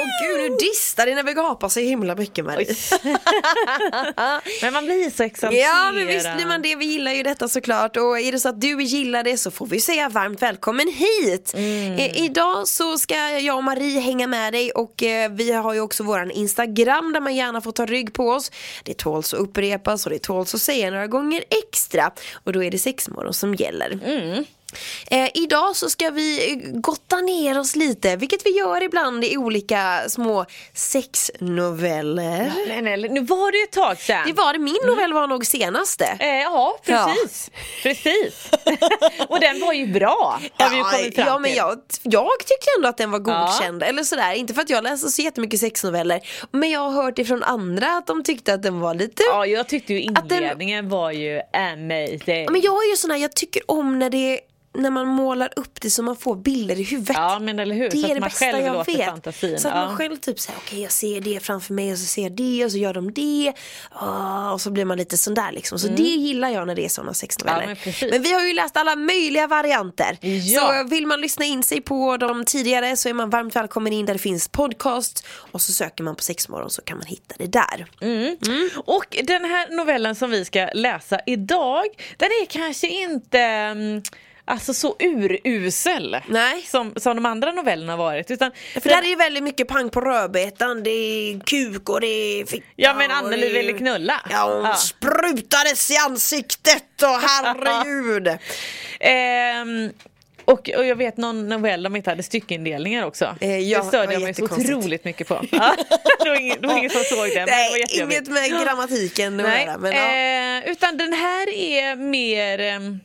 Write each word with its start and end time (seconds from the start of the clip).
Åh 0.00 0.06
gud, 0.26 0.50
nu 0.50 0.56
distar 0.56 1.06
det 1.06 1.14
när 1.14 1.22
vi 1.22 1.32
gapar 1.32 1.68
så 1.68 1.80
himla 1.80 2.14
mycket 2.14 2.44
Marie. 2.44 2.74
Men 4.62 4.72
man 4.72 4.84
blir 4.84 5.10
så 5.10 5.22
exalterad. 5.22 5.62
Ja 5.62 5.92
men 5.92 6.06
visst 6.06 6.34
blir 6.36 6.46
man 6.46 6.62
det, 6.62 6.76
vi 6.76 6.84
gillar 6.84 7.12
ju 7.12 7.22
detta 7.22 7.48
såklart 7.48 7.96
och 7.96 8.20
är 8.20 8.32
det 8.32 8.40
så 8.40 8.48
att 8.48 8.60
du 8.60 8.82
gillar 8.82 9.24
det 9.24 9.36
så 9.36 9.50
får 9.50 9.66
vi 9.66 9.80
säga 9.80 10.08
varmt 10.08 10.42
välkommen 10.42 10.88
hit. 10.88 11.52
Eh, 11.54 12.24
idag 12.24 12.68
så 12.68 12.98
ska 12.98 13.14
jag 13.38 13.56
och 13.56 13.64
Marie 13.64 14.00
hänga 14.00 14.26
med 14.26 14.52
dig 14.52 14.70
och 14.70 15.02
eh, 15.02 15.30
vi 15.30 15.52
har 15.52 15.74
ju 15.74 15.80
också 15.80 16.02
våran 16.02 16.30
Instagram 16.30 17.12
där 17.12 17.20
man 17.20 17.36
gärna 17.36 17.60
får 17.60 17.72
ta 17.72 17.86
rygg 17.86 18.12
på 18.12 18.30
oss. 18.30 18.52
Det 18.84 18.94
tåls 18.98 19.34
att 19.34 19.40
upprepas 19.40 20.06
och 20.06 20.12
det 20.12 20.18
tåls 20.18 20.54
att 20.54 20.60
säga 20.62 20.90
några 20.90 21.06
gånger 21.06 21.44
extra 21.64 22.10
och 22.44 22.52
då 22.52 22.64
är 22.64 22.70
det 22.70 22.78
sexmorgon 22.78 23.34
som 23.34 23.54
gäller. 23.54 23.98
Eh, 25.10 25.28
idag 25.34 25.76
så 25.76 25.90
ska 25.90 26.10
vi 26.10 26.52
eh, 26.52 26.58
gotta 26.80 27.16
ner 27.16 27.58
oss 27.58 27.76
lite, 27.76 28.16
vilket 28.16 28.46
vi 28.46 28.50
gör 28.50 28.82
ibland 28.82 29.24
i 29.24 29.36
olika 29.36 30.00
små 30.08 30.46
sexnoveller. 30.74 32.52
Men, 32.68 32.86
eller, 32.86 33.08
nu 33.08 33.20
var 33.20 33.52
det 33.52 33.58
ju 33.58 33.64
ett 33.64 33.72
tag 33.72 33.98
sedan. 33.98 34.22
Det 34.26 34.32
var 34.32 34.52
det, 34.52 34.58
min 34.58 34.78
novell 34.86 35.12
var 35.12 35.26
nog 35.26 35.46
senaste. 35.46 36.04
Eh, 36.20 36.26
ja, 36.28 36.78
precis. 36.84 37.50
Precis. 37.82 38.50
och 39.28 39.40
den 39.40 39.60
var 39.60 39.72
ju 39.72 39.86
bra. 39.86 40.40
Har 40.58 40.70
vi 40.70 40.76
ju 40.76 40.82
kommit 40.82 41.14
fram 41.14 41.26
ja 41.26 41.38
men 41.38 41.54
jag, 41.54 41.78
jag 42.02 42.28
tyckte 42.38 42.66
ändå 42.78 42.88
att 42.88 42.96
den 42.96 43.10
var 43.10 43.18
godkänd, 43.18 43.82
eller 43.82 44.02
sådär. 44.04 44.32
Inte 44.32 44.54
för 44.54 44.62
att 44.62 44.70
jag 44.70 44.84
läser 44.84 45.08
så 45.08 45.22
jättemycket 45.22 45.60
sexnoveller, 45.60 46.20
men 46.50 46.70
jag 46.70 46.80
har 46.80 47.02
hört 47.02 47.18
ifrån 47.18 47.42
andra 47.42 47.96
att 47.96 48.06
de 48.06 48.22
tyckte 48.24 48.54
att 48.54 48.62
den 48.62 48.80
var 48.80 48.94
lite 48.94 49.22
Ja, 49.30 49.46
jag 49.46 49.68
tyckte 49.68 49.94
ju 49.94 50.12
Att 50.14 50.28
den- 50.28 50.38
inledningen 50.38 50.88
var 50.88 51.10
ju 51.10 51.40
amazing. 51.52 52.44
Ja, 52.44 52.50
Men 52.50 52.60
jag 52.60 52.84
är 52.84 52.90
ju 52.90 52.96
sån 52.96 53.10
här, 53.10 53.18
jag 53.18 53.36
tycker 53.36 53.62
om 53.70 53.98
när 53.98 54.10
det 54.10 54.40
när 54.74 54.90
man 54.90 55.06
målar 55.06 55.52
upp 55.56 55.80
det 55.80 55.90
så 55.90 56.02
man 56.02 56.16
får 56.16 56.36
bilder 56.36 56.80
i 56.80 56.82
huvudet. 56.82 57.16
Ja, 57.16 57.38
men 57.38 57.58
eller 57.58 57.74
hur? 57.74 57.90
Det 57.90 57.96
Så 57.96 58.06
är 58.06 58.14
det 58.14 58.20
bästa 58.20 58.60
jag 58.60 58.86
vet. 58.86 59.04
fantasin. 59.04 59.58
Så 59.58 59.68
att 59.68 59.74
Ja. 59.74 59.86
man 59.86 59.96
själv 59.96 60.16
typ 60.16 60.40
säger 60.40 60.58
okej 60.58 60.82
jag 60.82 60.92
ser 60.92 61.20
det 61.20 61.40
framför 61.40 61.74
mig 61.74 61.92
och 61.92 61.98
så 61.98 62.04
ser 62.04 62.22
jag 62.22 62.32
det 62.32 62.64
och 62.64 62.72
så 62.72 62.78
gör 62.78 62.94
de 62.94 63.12
det. 63.12 63.52
Ah, 63.90 64.52
och 64.52 64.60
så 64.60 64.70
blir 64.70 64.84
man 64.84 64.98
lite 64.98 65.16
sån 65.16 65.34
där 65.34 65.52
liksom. 65.52 65.78
Så 65.78 65.88
det 65.88 66.02
gillar 66.02 66.48
jag 66.48 66.66
när 66.66 66.74
det 66.74 66.84
är 66.84 66.88
såna 66.88 67.14
sexnoveller. 67.14 67.62
Mm. 67.62 67.68
Ja, 67.70 67.74
men 67.84 67.92
precis. 67.92 68.10
men 68.12 68.22
vi 68.22 68.32
har 68.32 68.46
ju 68.46 68.52
läst 68.52 68.76
alla 68.76 68.96
möjliga 68.96 69.46
varianter. 69.46 70.18
Ja. 70.26 70.60
Så 70.82 70.88
vill 70.88 71.06
man 71.06 71.20
lyssna 71.20 71.44
in 71.44 71.62
sig 71.62 71.80
på 71.80 72.16
de 72.16 72.44
tidigare 72.44 72.96
så 72.96 73.08
är 73.08 73.14
man 73.14 73.30
varmt 73.30 73.56
välkommen 73.56 73.92
in 73.92 74.06
där 74.06 74.12
det 74.14 74.18
finns 74.20 74.48
podcast. 74.48 75.26
Och 75.32 75.62
så 75.62 75.72
söker 75.72 76.04
man 76.04 76.16
på 76.16 76.22
sexmorgon 76.22 76.70
så 76.70 76.82
kan 76.82 76.96
man 76.98 77.06
hitta 77.06 77.34
det 77.38 77.46
där. 77.46 77.86
Och 78.84 79.16
den 79.24 79.44
här 79.44 79.76
novellen 79.76 80.14
som 80.14 80.30
vi 80.30 80.44
ska 80.44 80.68
läsa 80.74 81.20
idag, 81.26 81.84
den 82.16 82.28
är 82.42 82.46
kanske 82.46 82.88
inte 82.88 83.38
mm, 83.40 84.02
Alltså 84.50 84.74
så 84.74 84.96
urusel 85.44 86.16
Nej. 86.28 86.62
som, 86.62 86.92
som 86.96 87.16
de 87.16 87.26
andra 87.26 87.52
novellerna 87.52 87.96
varit 87.96 88.30
utan 88.30 88.50
För 88.80 88.88
där 88.88 89.02
är 89.02 89.06
ju 89.08 89.16
väldigt 89.16 89.42
mycket 89.42 89.68
pang 89.68 89.90
på 89.90 90.00
rödbetan, 90.00 90.82
det 90.82 90.90
är 90.90 91.40
kuk 91.40 91.88
och 91.88 92.00
det 92.00 92.06
är 92.06 92.46
fitta 92.46 92.64
Ja 92.76 92.94
men 92.94 93.10
Anneli 93.10 93.40
det 93.40 93.46
är- 93.46 93.52
ville 93.52 93.72
knulla 93.72 94.20
Ja, 94.30 94.54
hon 94.54 94.64
Ja. 94.64 94.74
sprutades 94.74 95.90
i 95.90 95.96
ansiktet 95.96 97.02
och 97.02 97.08
herregud. 97.28 98.38
Ehm, 99.00 99.90
och, 100.44 100.70
och 100.76 100.86
jag 100.86 100.96
vet 100.96 101.16
någon 101.16 101.48
novell 101.48 101.82
de 101.82 101.96
inte 101.96 102.10
hade 102.10 102.22
styckindelningar 102.22 103.06
också. 103.06 103.36
Eh, 103.40 103.58
ja, 103.58 103.78
det 103.78 103.84
störde 103.84 104.06
det 104.06 104.12
jag 104.12 104.22
mig 104.22 104.34
så 104.34 104.44
otroligt 104.44 105.04
mycket 105.04 105.28
på. 105.28 105.34
Ja, 105.50 105.74
det, 106.24 106.28
var 106.30 106.36
ingen, 106.40 106.56
det 106.60 106.66
var 106.68 106.78
ingen 106.78 106.90
som 106.90 107.02
såg 107.04 107.18
det 107.28 107.34
det 107.34 107.40
var 107.40 107.46
Nej, 107.46 107.80
jättejobbigt. 107.80 108.28
inget 108.28 108.50
med 108.52 108.62
grammatiken 108.64 109.40
att 109.40 109.46
göra. 109.60 109.78
Men, 109.78 109.92
ja. 109.92 110.62
eh, 110.66 110.70
utan 110.72 110.96
den 110.96 111.12
här 111.12 111.48
är 111.54 111.96
mer 111.96 112.60
ehm, 112.60 113.00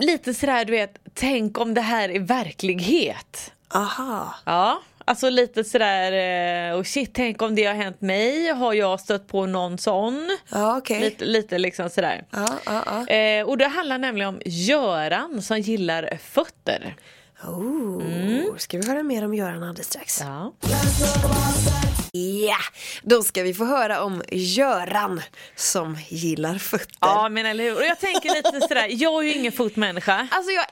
lite 0.00 0.34
sådär 0.34 0.64
du 0.64 0.72
vet, 0.72 0.98
tänk 1.14 1.58
om 1.58 1.74
det 1.74 1.80
här 1.80 2.08
är 2.08 2.20
verklighet. 2.20 3.52
Aha. 3.74 4.34
Ja, 4.44 4.82
alltså 5.04 5.30
lite 5.30 5.64
sådär, 5.64 6.12
eh, 6.70 6.78
och 6.78 6.86
shit 6.86 7.10
tänk 7.14 7.42
om 7.42 7.54
det 7.54 7.64
har 7.64 7.74
hänt 7.74 8.00
mig, 8.00 8.48
har 8.52 8.72
jag 8.72 9.00
stött 9.00 9.26
på 9.28 9.46
någon 9.46 9.78
sån? 9.78 10.38
Ja, 10.50 10.76
okej. 10.76 11.00
Lite, 11.00 11.24
lite 11.24 11.58
liksom 11.58 11.90
sådär. 11.90 12.24
Ja, 12.30 12.48
ja, 12.66 12.82
ja. 13.06 13.14
Eh, 13.14 13.46
och 13.48 13.58
det 13.58 13.66
handlar 13.66 13.98
nämligen 13.98 14.28
om 14.28 14.40
Göran 14.44 15.42
som 15.42 15.58
gillar 15.60 16.18
fötter. 16.22 16.94
Oh, 17.44 18.56
Ska 18.56 18.78
vi 18.78 18.86
höra 18.88 19.02
mer 19.02 19.24
om 19.24 19.34
Göran 19.34 19.62
alldeles 19.62 19.86
strax? 19.86 20.20
Ja. 20.20 20.52
Ja, 22.20 22.56
då 23.02 23.22
ska 23.22 23.42
vi 23.42 23.54
få 23.54 23.64
höra 23.64 24.02
om 24.04 24.22
Göran 24.30 25.22
som 25.56 25.98
gillar 26.08 26.58
fötter. 26.58 26.86
ja 27.00 27.28
men 27.28 27.46
eller 27.46 27.64
hur, 27.64 27.76
och 27.76 27.84
jag 27.84 28.00
tänker 28.00 28.34
lite 28.34 28.60
sådär, 28.68 28.86
jag 28.90 29.24
är 29.24 29.28
ju 29.28 29.34
ingen 29.34 29.52
fotmänniska. 29.52 30.28
Alltså 30.30 30.50
jag 30.52 30.64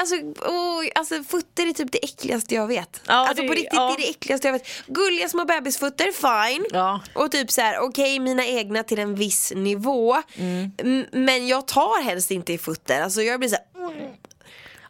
Alltså, 0.00 0.14
oh, 0.48 0.84
alltså 0.94 1.22
fötter 1.22 1.66
är 1.66 1.72
typ 1.72 1.92
det 1.92 2.04
äckligaste 2.04 2.54
jag 2.54 2.66
vet. 2.66 3.00
Ja, 3.06 3.12
alltså 3.14 3.42
det- 3.42 3.48
på 3.48 3.54
riktigt, 3.54 3.72
ja. 3.72 3.86
det 3.96 4.02
är 4.02 4.06
det 4.06 4.10
äckligaste 4.10 4.48
jag 4.48 4.52
vet. 4.52 4.66
Gulliga 4.86 5.28
små 5.28 5.44
bebisfötter, 5.44 6.12
fine. 6.12 6.66
Ja. 6.72 7.00
Och 7.14 7.30
typ 7.30 7.50
så 7.50 7.60
här, 7.60 7.78
okej 7.78 8.18
mina 8.18 8.46
egna 8.46 8.82
till 8.82 8.98
en 8.98 9.14
viss 9.14 9.52
nivå. 9.56 10.22
Mm. 10.36 11.06
Men 11.12 11.46
jag 11.48 11.66
tar 11.68 12.02
helst 12.02 12.30
inte 12.30 12.52
i 12.52 12.58
fötter. 12.58 13.02
Alltså 13.02 13.22
jag 13.22 13.38
blir 13.40 13.48
så 13.48 13.56
här, 13.56 13.88
mm. 13.88 14.10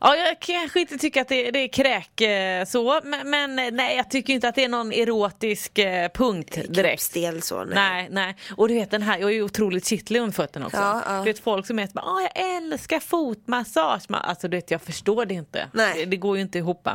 Ja, 0.07 0.17
jag 0.17 0.41
kanske 0.41 0.81
inte 0.81 0.99
tycker 0.99 1.21
att 1.21 1.29
det, 1.29 1.51
det 1.51 1.59
är 1.59 1.69
kräk 1.69 2.21
eh, 2.21 2.65
så, 2.65 3.01
men, 3.05 3.31
men 3.31 3.59
eh, 3.59 3.71
nej, 3.73 3.97
jag 3.97 4.11
tycker 4.11 4.33
inte 4.33 4.49
att 4.49 4.55
det 4.55 4.65
är 4.65 4.69
någon 4.69 4.93
erotisk 4.93 5.79
eh, 5.79 6.09
punkt 6.15 6.59
direkt. 6.69 7.13
så. 7.43 7.65
Nej. 7.65 7.75
Nej, 7.75 8.09
nej. 8.11 8.37
Och 8.57 8.69
du 8.69 8.75
vet 8.75 8.91
den 8.91 9.03
här, 9.03 9.19
jag 9.19 9.31
är 9.31 9.35
ju 9.35 9.43
otroligt 9.43 9.87
kittlig 9.87 10.21
under 10.21 10.33
fötterna 10.35 10.67
också. 10.67 10.79
Ja, 10.79 11.03
ja. 11.07 11.19
Du 11.19 11.25
vet 11.25 11.39
folk 11.39 11.67
som 11.67 11.79
är 11.79 11.87
så 11.87 11.93
bara, 11.93 12.05
"Åh, 12.07 12.23
jag 12.35 12.57
älskar 12.57 13.01
fotmassage. 13.01 14.03
Man, 14.09 14.21
Alltså 14.25 14.49
du 14.49 14.57
vet, 14.57 14.71
jag 14.71 14.83
förstår 14.83 15.27
det 15.27 15.35
inte. 15.35 15.69
Nej. 15.73 15.93
Det, 15.97 16.05
det 16.05 16.17
går 16.17 16.37
ju 16.37 16.43
inte 16.43 16.59
ihop. 16.59 16.89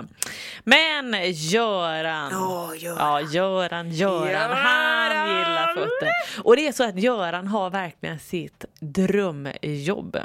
Men 0.63 1.15
Göran. 1.31 2.29
Ja, 2.31 2.75
Göran. 2.75 2.97
Ja, 2.99 3.21
Göran, 3.21 3.91
Göran. 3.91 4.27
Göran. 4.29 4.57
Han 4.57 5.37
gillar 5.37 5.73
fötter. 5.73 6.11
Och 6.43 6.55
det 6.55 6.67
är 6.67 6.71
så 6.71 6.83
att 6.83 6.99
Göran 6.99 7.47
har 7.47 7.69
verkligen 7.69 8.19
sitt 8.19 8.65
drömjobb. 8.79 10.17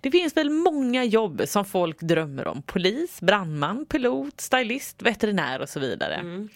Det 0.00 0.10
finns 0.10 0.36
väl 0.36 0.50
många 0.50 1.04
jobb 1.04 1.42
som 1.46 1.64
folk 1.64 2.00
drömmer 2.00 2.25
om. 2.46 2.62
Polis, 2.62 3.20
brandman, 3.20 3.86
pilot, 3.86 4.40
stylist, 4.40 5.02
veterinär 5.02 5.60
och 5.60 5.68
så 5.68 5.80
vidare. 5.80 6.14
Mm. 6.14 6.48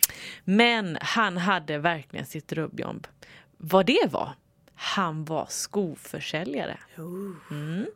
Men 0.45 0.99
han 1.01 1.37
hade 1.37 1.79
verkligen 1.79 2.27
sitt 2.27 2.49
drömjobb. 2.49 3.07
Vad 3.57 3.87
det 3.87 4.09
var? 4.11 4.31
Han 4.75 5.25
var 5.25 5.47
skoförsäljare. 5.49 6.79
Mm. 7.51 7.87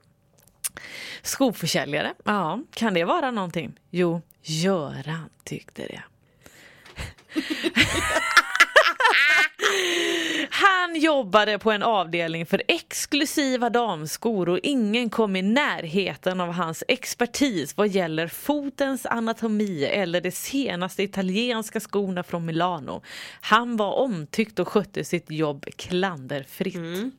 Skoförsäljare, 1.22 2.14
ja, 2.24 2.60
kan 2.74 2.94
det 2.94 3.04
vara 3.04 3.30
någonting? 3.30 3.80
Jo, 3.90 4.22
Göran 4.42 5.30
tyckte 5.44 5.82
det. 5.82 6.02
Han 10.56 10.96
jobbade 10.96 11.58
på 11.58 11.70
en 11.70 11.82
avdelning 11.82 12.46
för 12.46 12.62
exklusiva 12.68 13.70
damskor 13.70 14.48
och 14.48 14.58
ingen 14.62 15.10
kom 15.10 15.36
i 15.36 15.42
närheten 15.42 16.40
av 16.40 16.52
hans 16.52 16.84
expertis 16.88 17.76
vad 17.76 17.88
gäller 17.88 18.28
fotens 18.28 19.06
anatomi 19.06 19.84
eller 19.84 20.20
de 20.20 20.30
senaste 20.30 21.02
italienska 21.02 21.80
skorna 21.80 22.22
från 22.22 22.46
Milano. 22.46 23.02
Han 23.40 23.76
var 23.76 23.92
omtyckt 23.92 24.58
och 24.58 24.68
skötte 24.68 25.04
sitt 25.04 25.30
jobb 25.30 25.66
klanderfritt. 25.76 27.14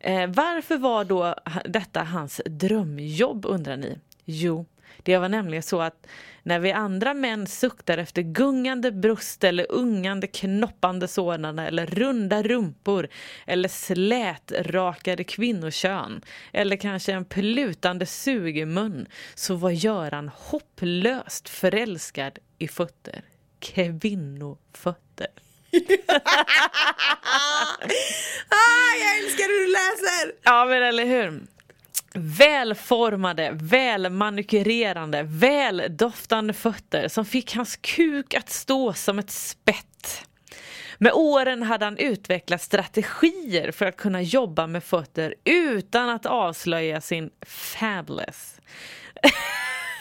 Eh, 0.00 0.26
varför 0.26 0.76
var 0.76 1.04
då 1.04 1.34
detta 1.64 2.02
hans 2.02 2.40
drömjobb 2.46 3.46
undrar 3.46 3.76
ni? 3.76 3.98
Jo, 4.24 4.66
det 5.02 5.18
var 5.18 5.28
nämligen 5.28 5.62
så 5.62 5.80
att 5.80 6.06
när 6.42 6.58
vi 6.58 6.72
andra 6.72 7.14
män 7.14 7.46
suktar 7.46 7.98
efter 7.98 8.22
gungande 8.22 8.92
bröst 8.92 9.44
eller 9.44 9.72
ungande 9.72 10.26
knoppande 10.26 11.08
sådana 11.08 11.66
eller 11.66 11.86
runda 11.86 12.42
rumpor 12.42 13.08
eller 13.46 13.68
slätrakade 13.68 15.24
kvinnokön 15.24 16.22
eller 16.52 16.76
kanske 16.76 17.12
en 17.12 17.24
plutande 17.24 18.06
sugemun 18.06 19.06
så 19.34 19.54
var 19.54 19.70
Göran 19.70 20.30
hopplöst 20.34 21.48
förälskad 21.48 22.38
i 22.58 22.68
fötter. 22.68 23.22
Kvinnofötter. 23.60 25.28
Ah, 28.48 28.94
jag 29.00 29.18
älskar 29.18 29.44
hur 29.44 29.66
du 29.66 29.72
läser! 29.72 30.32
Ja 30.42 30.64
men 30.64 30.82
eller 30.82 31.04
hur. 31.04 31.46
Välformade, 32.18 33.50
välmanikyrerande, 33.52 35.22
väldoftande 35.22 36.52
fötter 36.52 37.08
som 37.08 37.24
fick 37.24 37.54
hans 37.56 37.76
kuk 37.76 38.34
att 38.34 38.50
stå 38.50 38.92
som 38.92 39.18
ett 39.18 39.30
spett. 39.30 40.22
Med 40.98 41.12
åren 41.12 41.62
hade 41.62 41.84
han 41.84 41.98
utvecklat 41.98 42.62
strategier 42.62 43.70
för 43.70 43.86
att 43.86 43.96
kunna 43.96 44.22
jobba 44.22 44.66
med 44.66 44.84
fötter 44.84 45.34
utan 45.44 46.08
att 46.08 46.26
avslöja 46.26 47.00
sin 47.00 47.30
fabulous. 47.46 48.60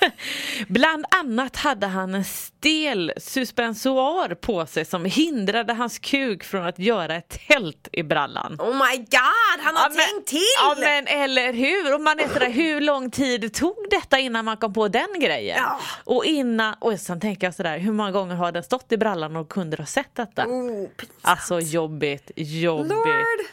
Bland 0.68 1.06
annat 1.22 1.56
hade 1.58 1.88
han 1.88 2.16
en 2.16 2.26
stel 2.26 3.12
suspensoar 3.18 4.36
på 4.36 4.66
sig 4.66 4.86
som 4.86 5.06
hindrade 5.06 5.74
hans 5.74 6.00
kuk 6.00 6.44
från 6.44 6.66
att 6.66 6.80
göra 6.80 7.16
ett 7.16 7.40
tält 7.48 7.88
i 7.92 8.04
brallan. 8.04 8.56
Oh 8.60 8.68
my 8.68 8.98
god, 8.98 9.60
han 9.64 9.76
har 9.76 9.84
Ja, 9.84 9.90
men- 9.90 9.98
tänkt 9.98 10.28
till! 10.28 10.40
Ja 10.60 10.76
men 10.80 11.08
eller 11.08 11.54
hur! 11.54 11.94
Och 11.94 12.02
man 12.02 12.20
är 12.20 12.28
sådär, 12.28 12.50
hur 12.50 12.82
lång 12.82 13.12
tid 13.12 13.54
tog 13.54 13.76
detta 13.90 14.20
innan 14.20 14.46
man 14.46 14.58
kom 14.58 14.74
på 14.74 14.88
den 14.88 15.20
grejen? 15.20 15.58
Ja. 15.58 15.80
Och 16.04 16.26
innan, 16.26 16.76
och 16.80 17.00
sen 17.00 17.20
tänker 17.20 17.48
jag 17.48 17.56
sådär, 17.56 17.78
hur 17.78 17.92
många 17.92 18.12
gånger 18.12 18.36
har 18.36 18.52
den 18.52 18.64
stått 18.64 18.92
i 18.92 18.98
brallan 18.98 19.36
och 19.36 19.50
kunder 19.50 19.78
har 19.78 19.86
sett 19.86 20.16
detta? 20.16 20.46
Oh, 20.46 20.88
pinsamt. 20.88 21.12
Alltså 21.22 21.60
jobbigt, 21.60 22.32
jobbigt. 22.36 22.92
Lord! 22.92 23.46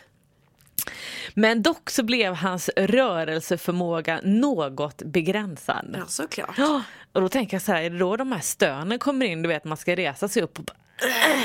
Men 1.34 1.62
dock 1.62 1.90
så 1.90 2.02
blev 2.02 2.34
hans 2.34 2.70
rörelseförmåga 2.76 4.20
något 4.23 5.02
begränsad. 5.02 5.96
Ja, 5.99 6.06
såklart. 6.06 6.58
Ja, 6.58 6.82
och 7.12 7.20
då 7.20 7.29
tänker 7.29 7.55
jag 7.55 7.62
så 7.62 7.73
här, 7.73 7.82
är 7.82 7.90
det 7.90 7.99
då 7.99 8.17
de 8.17 8.32
här 8.32 8.40
stönen 8.40 8.99
kommer 8.99 9.26
in, 9.26 9.43
du 9.43 9.49
vet 9.49 9.64
man 9.64 9.76
ska 9.76 9.96
resa 9.96 10.29
sig 10.29 10.43
upp 10.43 10.58
och 10.58 10.64
bara... 10.64 10.76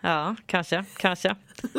Ja, 0.00 0.36
kanske, 0.46 0.84
kanske. 0.96 1.36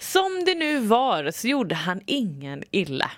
Som 0.00 0.42
det 0.46 0.54
nu 0.54 0.78
var 0.78 1.30
så 1.30 1.48
gjorde 1.48 1.74
han 1.74 2.00
ingen 2.06 2.64
illa. 2.70 3.10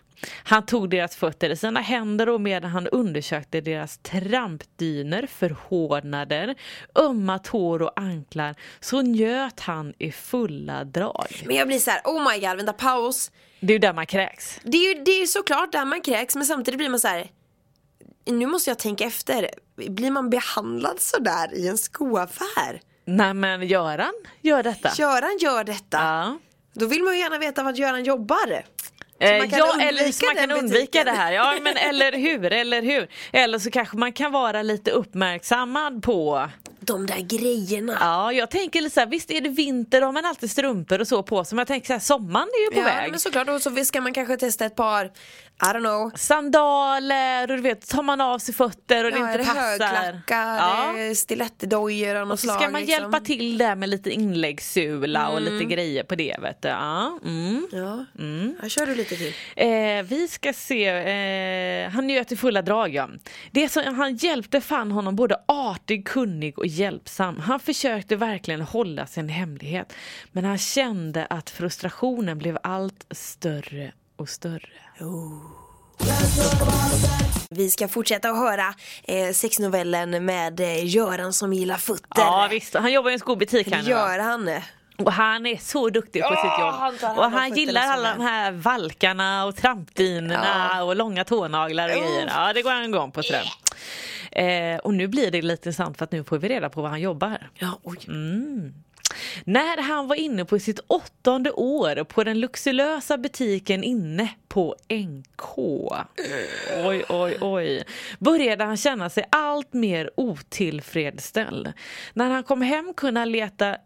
Han 0.44 0.66
tog 0.66 0.90
deras 0.90 1.16
fötter 1.16 1.50
i 1.50 1.56
sina 1.56 1.80
händer 1.80 2.28
och 2.28 2.40
medan 2.40 2.70
han 2.70 2.86
undersökte 2.86 3.60
deras 3.60 3.98
trampdyner, 3.98 5.26
förhårdnader, 5.26 6.54
ömma 6.98 7.38
tår 7.38 7.82
och 7.82 8.00
anklar 8.00 8.54
så 8.80 9.02
njöt 9.02 9.60
han 9.60 9.94
i 9.98 10.12
fulla 10.12 10.84
drag. 10.84 11.42
Men 11.44 11.56
jag 11.56 11.66
blir 11.66 11.78
så 11.78 11.90
här, 11.90 12.00
oh 12.04 12.32
my 12.32 12.40
god, 12.40 12.56
vänta 12.56 12.72
paus. 12.72 13.30
Det 13.60 13.72
är 13.72 13.74
ju 13.74 13.78
där 13.78 13.92
man 13.92 14.06
kräks. 14.06 14.60
Det 14.62 14.76
är 14.76 14.94
ju 14.94 15.04
det 15.04 15.10
är 15.10 15.26
såklart 15.26 15.72
där 15.72 15.84
man 15.84 16.00
kräks 16.00 16.36
men 16.36 16.46
samtidigt 16.46 16.78
blir 16.78 16.88
man 16.88 17.00
så 17.00 17.08
här. 17.08 17.30
Nu 18.26 18.46
måste 18.46 18.70
jag 18.70 18.78
tänka 18.78 19.04
efter. 19.04 19.50
Blir 19.76 20.10
man 20.10 20.30
behandlad 20.30 21.00
så 21.00 21.18
där 21.18 21.54
i 21.54 21.68
en 21.68 21.78
skoaffär? 21.78 22.80
Nej 23.04 23.34
men 23.34 23.66
Göran 23.66 24.12
gör 24.40 24.62
detta. 24.62 24.90
Göran 24.98 25.38
gör 25.40 25.64
detta. 25.64 25.98
Ja. 25.98 26.38
Då 26.74 26.86
vill 26.86 27.02
man 27.02 27.14
ju 27.14 27.20
gärna 27.20 27.38
veta 27.38 27.62
vad 27.62 27.76
Göran 27.76 28.04
jobbar. 28.04 28.64
Eh, 29.24 29.58
ja, 29.58 29.80
eller 29.80 30.12
så 30.12 30.26
man 30.26 30.36
kan 30.36 30.50
undvika 30.50 31.04
det 31.04 31.10
här. 31.10 31.32
Ja, 31.32 31.56
men 31.62 31.76
eller 31.76 32.12
hur, 32.12 32.52
eller 32.52 32.82
hur. 32.82 33.08
Eller 33.32 33.58
så 33.58 33.70
kanske 33.70 33.96
man 33.96 34.12
kan 34.12 34.32
vara 34.32 34.62
lite 34.62 34.90
uppmärksammad 34.90 36.02
på 36.02 36.48
De 36.86 37.06
där 37.06 37.20
grejerna. 37.20 37.96
Ja, 38.00 38.32
jag 38.32 38.50
tänker 38.50 38.80
lite 38.80 38.94
så 38.94 39.00
här, 39.00 39.06
visst 39.06 39.30
är 39.30 39.40
det 39.40 39.48
vinter 39.48 40.02
har 40.02 40.12
man 40.12 40.24
alltid 40.24 40.50
strumpor 40.50 41.00
och 41.00 41.08
så 41.08 41.22
på 41.22 41.44
sig, 41.44 41.56
men 41.56 41.60
jag 41.60 41.68
tänker 41.68 41.86
så 41.86 41.92
här, 41.92 42.00
sommaren 42.00 42.48
är 42.48 42.64
ju 42.64 42.70
på 42.82 42.88
Ja, 42.88 42.94
väg. 42.94 43.10
men 43.10 43.20
såklart. 43.20 43.48
Och 43.48 43.62
så 43.62 43.84
ska 43.84 44.00
man 44.00 44.14
kanske 44.14 44.36
testa 44.36 44.64
ett 44.64 44.76
par, 44.76 45.04
I 45.04 45.10
don't 45.64 45.78
know. 45.80 46.12
Sandaler 46.16 47.50
och 47.50 47.56
du 47.56 47.62
vet, 47.62 47.88
tar 47.88 48.02
man 48.02 48.20
av 48.20 48.38
sig 48.38 48.54
fötter 48.54 49.04
och 49.04 49.10
det 49.12 49.18
Ja, 49.18 49.28
är 49.28 49.38
inte 49.38 49.38
det 49.38 49.44
passar. 49.44 49.60
högklackar, 49.94 50.56
Ja. 50.56 50.98
ja. 50.98 51.14
stilettdojor 51.14 52.14
av 52.16 52.26
något 52.28 52.32
Och 52.32 52.38
så 52.40 52.46
slag. 52.46 52.60
ska 52.60 52.70
man 52.70 52.80
liksom. 52.80 53.02
hjälpa 53.02 53.20
till 53.20 53.58
där 53.58 53.76
med 53.76 53.88
lite 53.88 54.10
inläggssula 54.10 55.28
och 55.28 55.40
lite 55.40 55.64
grejer 55.64 56.04
på 56.04 56.14
det 56.14 56.36
vet 56.42 56.62
du. 56.62 56.68
Ja, 56.68 57.18
mm. 57.24 57.68
Ja, 57.72 58.04
här 58.62 58.68
kör 58.68 58.86
du 58.86 58.94
lite 58.94 59.16
till. 59.16 59.32
Eh, 59.56 60.02
vi 60.04 60.28
ska 60.30 60.52
se, 60.52 60.86
eh, 60.88 61.90
han 61.90 62.06
njöt 62.06 62.32
i 62.32 62.36
fulla 62.36 62.62
drag 62.62 62.94
ja. 62.94 63.08
Det 63.52 63.68
som 63.68 63.94
han 63.94 64.16
hjälpte 64.16 64.60
fann 64.60 64.90
honom 64.90 65.16
både 65.16 65.36
artig, 65.48 66.06
kunnig 66.06 66.58
och 66.58 66.66
hjälpsam. 66.74 67.38
Han 67.40 67.60
försökte 67.60 68.16
verkligen 68.16 68.60
hålla 68.60 69.06
sin 69.06 69.28
hemlighet. 69.28 69.92
Men 70.32 70.44
han 70.44 70.58
kände 70.58 71.26
att 71.30 71.50
frustrationen 71.50 72.38
blev 72.38 72.58
allt 72.62 73.06
större 73.10 73.92
och 74.16 74.28
större. 74.28 74.68
Vi 77.50 77.70
ska 77.70 77.88
fortsätta 77.88 78.30
att 78.30 78.36
höra 78.36 78.74
eh, 79.04 79.32
sexnovellen 79.32 80.24
med 80.24 80.60
eh, 80.60 80.86
Göran 80.86 81.32
som 81.32 81.52
gillar 81.52 81.76
fötter. 81.76 82.06
Ja 82.16 82.48
visst, 82.50 82.74
han 82.74 82.92
jobbar 82.92 83.10
i 83.10 83.12
en 83.12 83.18
skobutik 83.18 83.70
här 83.72 83.82
nu 83.82 83.90
gör 83.90 84.18
han. 84.18 84.50
Och 84.98 85.12
han 85.12 85.46
är 85.46 85.56
så 85.56 85.90
duktig 85.90 86.22
på 86.22 86.28
Ja, 86.34 86.36
sitt 86.36 86.60
jobb. 86.60 86.74
han 87.02 87.18
och 87.18 87.30
han 87.40 87.54
gillar 87.54 87.82
alla 87.82 88.14
de 88.14 88.20
här 88.22 88.52
valkarna 88.52 89.44
och 89.44 89.56
trampdynorna 89.56 90.70
Ja. 90.74 90.82
och 90.82 90.96
långa 90.96 91.24
tånaglar 91.24 91.88
och 91.88 91.96
Oh. 91.96 92.00
grejer. 92.02 92.30
Ja, 92.36 92.52
det 92.52 92.62
går 92.62 92.70
han 92.70 92.84
igång 92.84 93.10
på 93.12 93.22
tror. 93.22 93.40
Eh, 94.34 94.78
och 94.78 94.94
nu 94.94 95.08
blir 95.08 95.30
det 95.30 95.42
lite 95.42 95.52
intressant 95.52 95.98
för 95.98 96.04
att 96.04 96.12
nu 96.12 96.24
får 96.24 96.38
vi 96.38 96.48
reda 96.48 96.68
på 96.68 96.82
var 96.82 96.88
han 96.88 97.00
jobbar. 97.00 97.50
Ja, 97.54 97.78
oj. 97.82 97.98
När 99.44 99.82
han 99.82 100.08
var 100.08 100.16
inne 100.16 100.44
på 100.44 100.58
sitt 100.58 100.80
åttonde 100.86 101.50
år 101.50 102.04
på 102.04 102.24
den 102.24 102.40
luxuösa 102.40 103.18
butiken 103.18 103.84
inne 103.84 104.30
på 104.48 104.76
NK. 104.90 105.58
Oj, 106.84 107.04
oj, 107.08 107.36
oj. 107.40 107.84
Började 108.18 108.64
han 108.64 108.76
känna 108.76 109.10
sig 109.10 109.24
allt 109.30 109.72
mer 109.72 110.10
otillfredsställd. 110.16 111.72
När 112.12 112.30
han 112.30 112.42
kom 112.42 112.62
hem 112.62 112.92
kunde 112.96 113.20
han 113.20 113.32
leta 113.32 113.76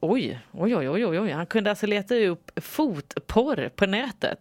Oj, 0.00 0.40
oj, 0.52 0.76
oj, 0.76 1.06
oj, 1.06 1.20
oj. 1.20 1.30
Han 1.30 1.46
kunde 1.46 1.70
alltså 1.70 1.86
leta 1.86 2.14
upp 2.14 2.50
fotporr 2.56 3.68
på 3.68 3.86
nätet. 3.86 4.38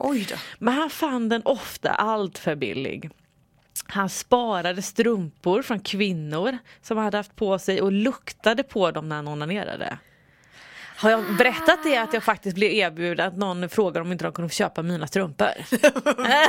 Men 0.59 0.73
han 0.73 0.89
fann 0.89 1.29
den 1.29 1.41
ofta 1.45 1.89
allt 1.89 2.37
för 2.37 2.55
billig. 2.55 3.09
Han 3.87 4.09
sparade 4.09 4.81
strumpor 4.81 5.61
från 5.61 5.79
kvinnor 5.79 6.57
som 6.81 6.97
hade 6.97 7.17
haft 7.17 7.35
på 7.35 7.59
sig 7.59 7.81
och 7.81 7.91
luktade 7.91 8.63
på 8.63 8.91
dem 8.91 9.09
när 9.09 9.15
han 9.15 9.27
onanerade. 9.27 9.97
Har 10.99 11.09
jag 11.09 11.37
berättat 11.37 11.79
det 11.83 11.97
att 11.97 12.13
jag 12.13 12.23
faktiskt 12.23 12.55
blev 12.55 12.71
erbjuden 12.71 13.27
att 13.27 13.37
någon 13.37 13.69
frågade 13.69 14.01
om 14.01 14.11
inte 14.11 14.23
de 14.23 14.33
kunde 14.33 14.49
få 14.49 14.53
köpa 14.53 14.81
mina 14.81 15.07
strumpor? 15.07 15.47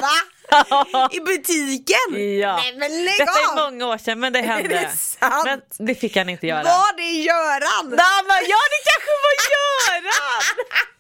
Va? 0.01 1.09
I 1.13 1.21
butiken? 1.21 2.39
Ja. 2.39 2.57
Nej 2.57 2.77
men 2.77 3.05
lägg 3.05 3.15
Detta 3.19 3.33
är 3.33 3.59
av! 3.63 3.71
många 3.73 3.87
år 3.87 3.99
sedan 3.99 4.21
men 4.21 4.33
det 4.33 4.41
hände. 4.53 4.69
det 4.69 4.91
sant? 4.97 5.45
Men 5.79 5.87
det 5.87 5.95
fick 5.95 6.17
han 6.17 6.29
inte 6.29 6.47
göra. 6.47 6.63
Var 6.63 6.97
det 6.97 7.03
Göran? 7.23 7.89
Nej, 7.91 8.23
men 8.29 8.37
Ja 8.49 8.59
det 8.75 8.81
kanske 8.91 9.13
var 9.25 9.35
Göran! 9.55 10.55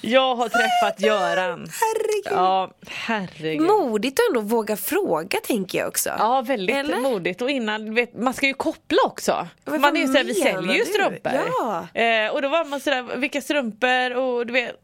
Jag 0.00 0.34
har 0.34 0.48
träffat 0.48 1.00
Göran. 1.00 1.66
Herregud. 1.80 2.32
Ja, 2.38 2.70
herregud. 2.88 3.60
Modigt 3.66 4.18
att 4.20 4.28
ändå 4.28 4.40
våga 4.40 4.76
fråga 4.76 5.38
tänker 5.44 5.78
jag 5.78 5.88
också. 5.88 6.10
Ja, 6.18 6.42
väldigt 6.42 6.76
Eller? 6.76 6.96
modigt. 7.00 7.42
Och 7.42 7.50
innan, 7.50 7.94
vet, 7.94 8.14
man 8.16 8.34
ska 8.34 8.46
ju 8.46 8.54
koppla 8.54 8.98
också. 9.06 9.48
Vad 9.64 9.80
man 9.80 9.96
är 9.96 10.00
ju 10.00 10.06
såhär, 10.06 10.24
vi 10.24 10.34
säljer 10.34 10.74
ju 10.74 10.84
strumpor. 10.84 11.32
Ja. 11.58 12.00
Eh, 12.00 12.30
och 12.32 12.42
då 12.42 12.48
var 12.48 12.64
man 12.64 12.80
sådär, 12.80 13.16
vilka 13.16 13.40
strumpor 13.40 14.16
och 14.16 14.46
du 14.46 14.52
vet. 14.52 14.74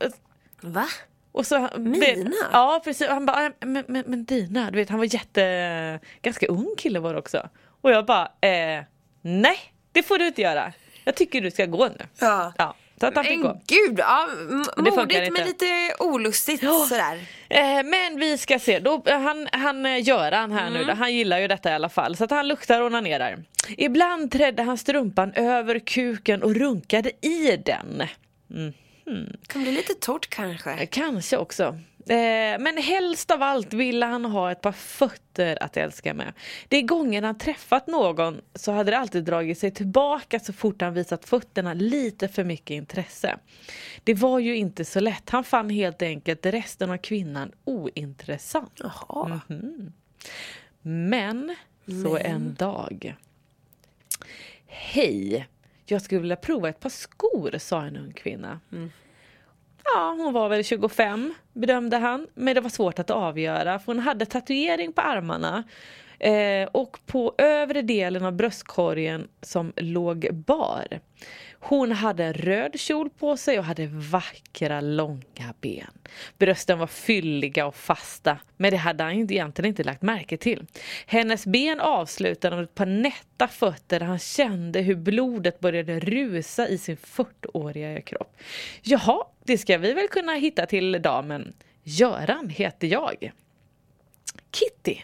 Va? 0.60 0.86
Och 1.32 1.46
så, 1.46 1.68
Mina? 1.76 2.30
Ja 2.52 2.80
precis, 2.84 3.08
han 3.08 3.26
bara, 3.26 3.36
"Ah, 3.46 3.50
men, 3.66 3.84
men, 3.88 4.04
men 4.06 4.24
dina, 4.24 4.70
du 4.70 4.78
vet 4.78 4.88
han 4.90 4.98
var 4.98 5.14
jätte, 5.14 6.00
ganska 6.22 6.46
ung 6.46 6.74
kille 6.78 6.98
var 7.00 7.12
det 7.12 7.18
också. 7.18 7.48
Och 7.80 7.90
jag 7.90 8.06
bara, 8.06 8.24
eh, 8.40 8.84
nej 9.22 9.58
det 9.92 10.02
får 10.02 10.18
du 10.18 10.26
inte 10.26 10.42
göra. 10.42 10.72
Jag 11.04 11.14
tycker 11.14 11.40
du 11.40 11.50
ska 11.50 11.66
gå 11.66 11.86
nu. 11.88 11.98
Ja. 12.20 12.52
Ja, 12.58 12.74
han 13.00 13.24
fick 13.24 13.38
Men 13.42 13.60
gud, 13.66 13.98
ja, 13.98 14.28
modigt 14.76 15.32
men 15.32 15.46
lite 15.46 15.64
olustigt 15.98 16.62
Ja. 16.62 16.86
sådär. 16.88 17.18
Eh, 17.48 17.82
men 17.84 18.20
vi 18.20 18.38
ska 18.38 18.58
se, 18.58 18.78
då, 18.78 19.02
han, 19.06 19.48
han 19.52 19.86
eh, 19.86 20.08
Göran 20.08 20.52
här 20.52 20.70
nu 20.70 20.84
då, 20.84 20.92
han 20.92 21.14
gillar 21.14 21.38
ju 21.38 21.48
detta 21.48 21.70
i 21.70 21.74
alla 21.74 21.88
fall 21.88 22.16
så 22.16 22.24
att 22.24 22.30
han 22.30 22.48
luktar 22.48 22.80
och 22.80 22.86
onanerar. 22.86 23.38
Ibland 23.68 24.30
trädde 24.30 24.62
han 24.62 24.78
strumpan 24.78 25.32
över 25.32 25.78
kuken 25.78 26.42
och 26.42 26.54
runkade 26.54 27.10
i 27.20 27.56
den. 27.56 28.02
Kan 29.46 29.62
bli 29.62 29.72
lite 29.72 29.94
torrt 29.94 30.30
kanske. 30.30 30.70
Eh, 30.70 30.88
Kanske 30.90 31.36
också. 31.36 31.78
Eh, 32.06 32.58
men 32.58 32.76
helst 32.76 33.30
av 33.30 33.42
allt 33.42 33.72
ville 33.72 34.06
han 34.06 34.24
ha 34.24 34.52
ett 34.52 34.60
par 34.60 34.72
fötter 34.72 35.62
att 35.62 35.76
älska 35.76 36.14
med. 36.14 36.32
De 36.68 36.82
gånger 36.82 37.22
han 37.22 37.38
träffat 37.38 37.86
någon 37.86 38.40
så 38.54 38.72
hade 38.72 38.90
det 38.90 38.98
alltid 38.98 39.24
dragit 39.24 39.58
sig 39.58 39.70
tillbaka 39.70 40.40
så 40.40 40.52
fort 40.52 40.80
han 40.80 40.94
visat 40.94 41.24
fötterna 41.28 41.74
lite 41.74 42.28
för 42.28 42.44
mycket 42.44 42.70
intresse. 42.74 43.38
Det 44.04 44.14
var 44.14 44.38
ju 44.38 44.56
inte 44.56 44.84
så 44.84 45.00
lätt. 45.00 45.30
Han 45.30 45.44
fann 45.44 45.70
helt 45.70 46.02
enkelt 46.02 46.46
resten 46.46 46.90
av 46.90 46.96
kvinnan 46.96 47.52
ointressant. 47.64 48.80
Jaha. 48.82 49.40
Men 50.82 51.56
så 52.02 52.16
en 52.16 52.54
dag. 52.54 53.14
Hej, 54.66 55.46
jag 55.86 56.02
skulle 56.02 56.20
vilja 56.20 56.36
prova 56.36 56.68
ett 56.68 56.80
par 56.80 56.88
skor, 56.90 57.58
sa 57.58 57.82
en 57.82 57.96
ung 57.96 58.12
kvinna. 58.12 58.60
Ja, 59.84 60.14
hon 60.18 60.32
var 60.32 60.48
väl 60.48 60.64
25 60.64 61.34
bedömde 61.52 61.96
han, 61.96 62.26
men 62.34 62.54
det 62.54 62.60
var 62.60 62.70
svårt 62.70 62.98
att 62.98 63.10
avgöra 63.10 63.78
för 63.78 63.86
hon 63.86 63.98
hade 63.98 64.26
tatuering 64.26 64.92
på 64.92 65.00
armarna 65.00 65.64
Eh, 66.24 66.68
och 66.72 66.98
på 67.06 67.34
övre 67.38 67.82
delen 67.82 68.24
av 68.24 68.32
bröstkorgen 68.32 69.28
som 69.42 69.72
låg 69.76 70.28
bar. 70.32 71.00
Hon 71.52 71.92
hade 71.92 72.24
en 72.24 72.34
röd 72.34 72.80
kjol 72.80 73.10
på 73.10 73.36
sig 73.36 73.58
och 73.58 73.64
hade 73.64 73.86
vackra 73.86 74.80
långa 74.80 75.54
ben. 75.60 75.90
Brösten 76.38 76.78
var 76.78 76.86
fylliga 76.86 77.66
och 77.66 77.74
fasta, 77.76 78.38
men 78.56 78.70
det 78.70 78.76
hade 78.76 79.04
han 79.04 79.12
egentligen 79.12 79.68
inte 79.68 79.84
lagt 79.84 80.02
märke 80.02 80.36
till. 80.36 80.66
Hennes 81.06 81.46
ben 81.46 81.80
avslutade 81.80 82.56
med 82.56 82.64
ett 82.64 82.74
par 82.74 82.86
nätta 82.86 83.48
fötter 83.48 84.00
där 84.00 84.06
han 84.06 84.18
kände 84.18 84.80
hur 84.80 84.96
blodet 84.96 85.60
började 85.60 86.00
rusa 86.00 86.68
i 86.68 86.78
sin 86.78 86.96
40-åriga 86.96 88.00
kropp. 88.00 88.36
Jaha, 88.82 89.24
det 89.44 89.58
ska 89.58 89.78
vi 89.78 89.92
väl 89.92 90.08
kunna 90.08 90.34
hitta 90.34 90.66
till 90.66 91.02
damen. 91.02 91.52
Göran 91.82 92.48
heter 92.48 92.88
jag. 92.88 93.32
Kitty. 94.52 95.00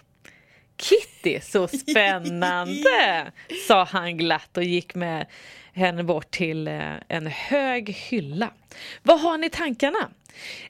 Kitty, 0.81 1.41
så 1.41 1.69
spännande! 1.91 3.33
sa 3.69 3.85
han 3.85 4.17
glatt 4.17 4.57
och 4.57 4.65
gick 4.65 4.95
med 4.95 5.27
henne 5.73 6.05
bort 6.05 6.31
till 6.31 6.69
eh, 6.69 6.93
en 7.09 7.27
hög 7.27 7.89
hylla. 7.91 8.51
Vad 9.03 9.21
har 9.21 9.39
ni 9.39 9.47
i 9.47 9.51
tankarna? 9.51 10.09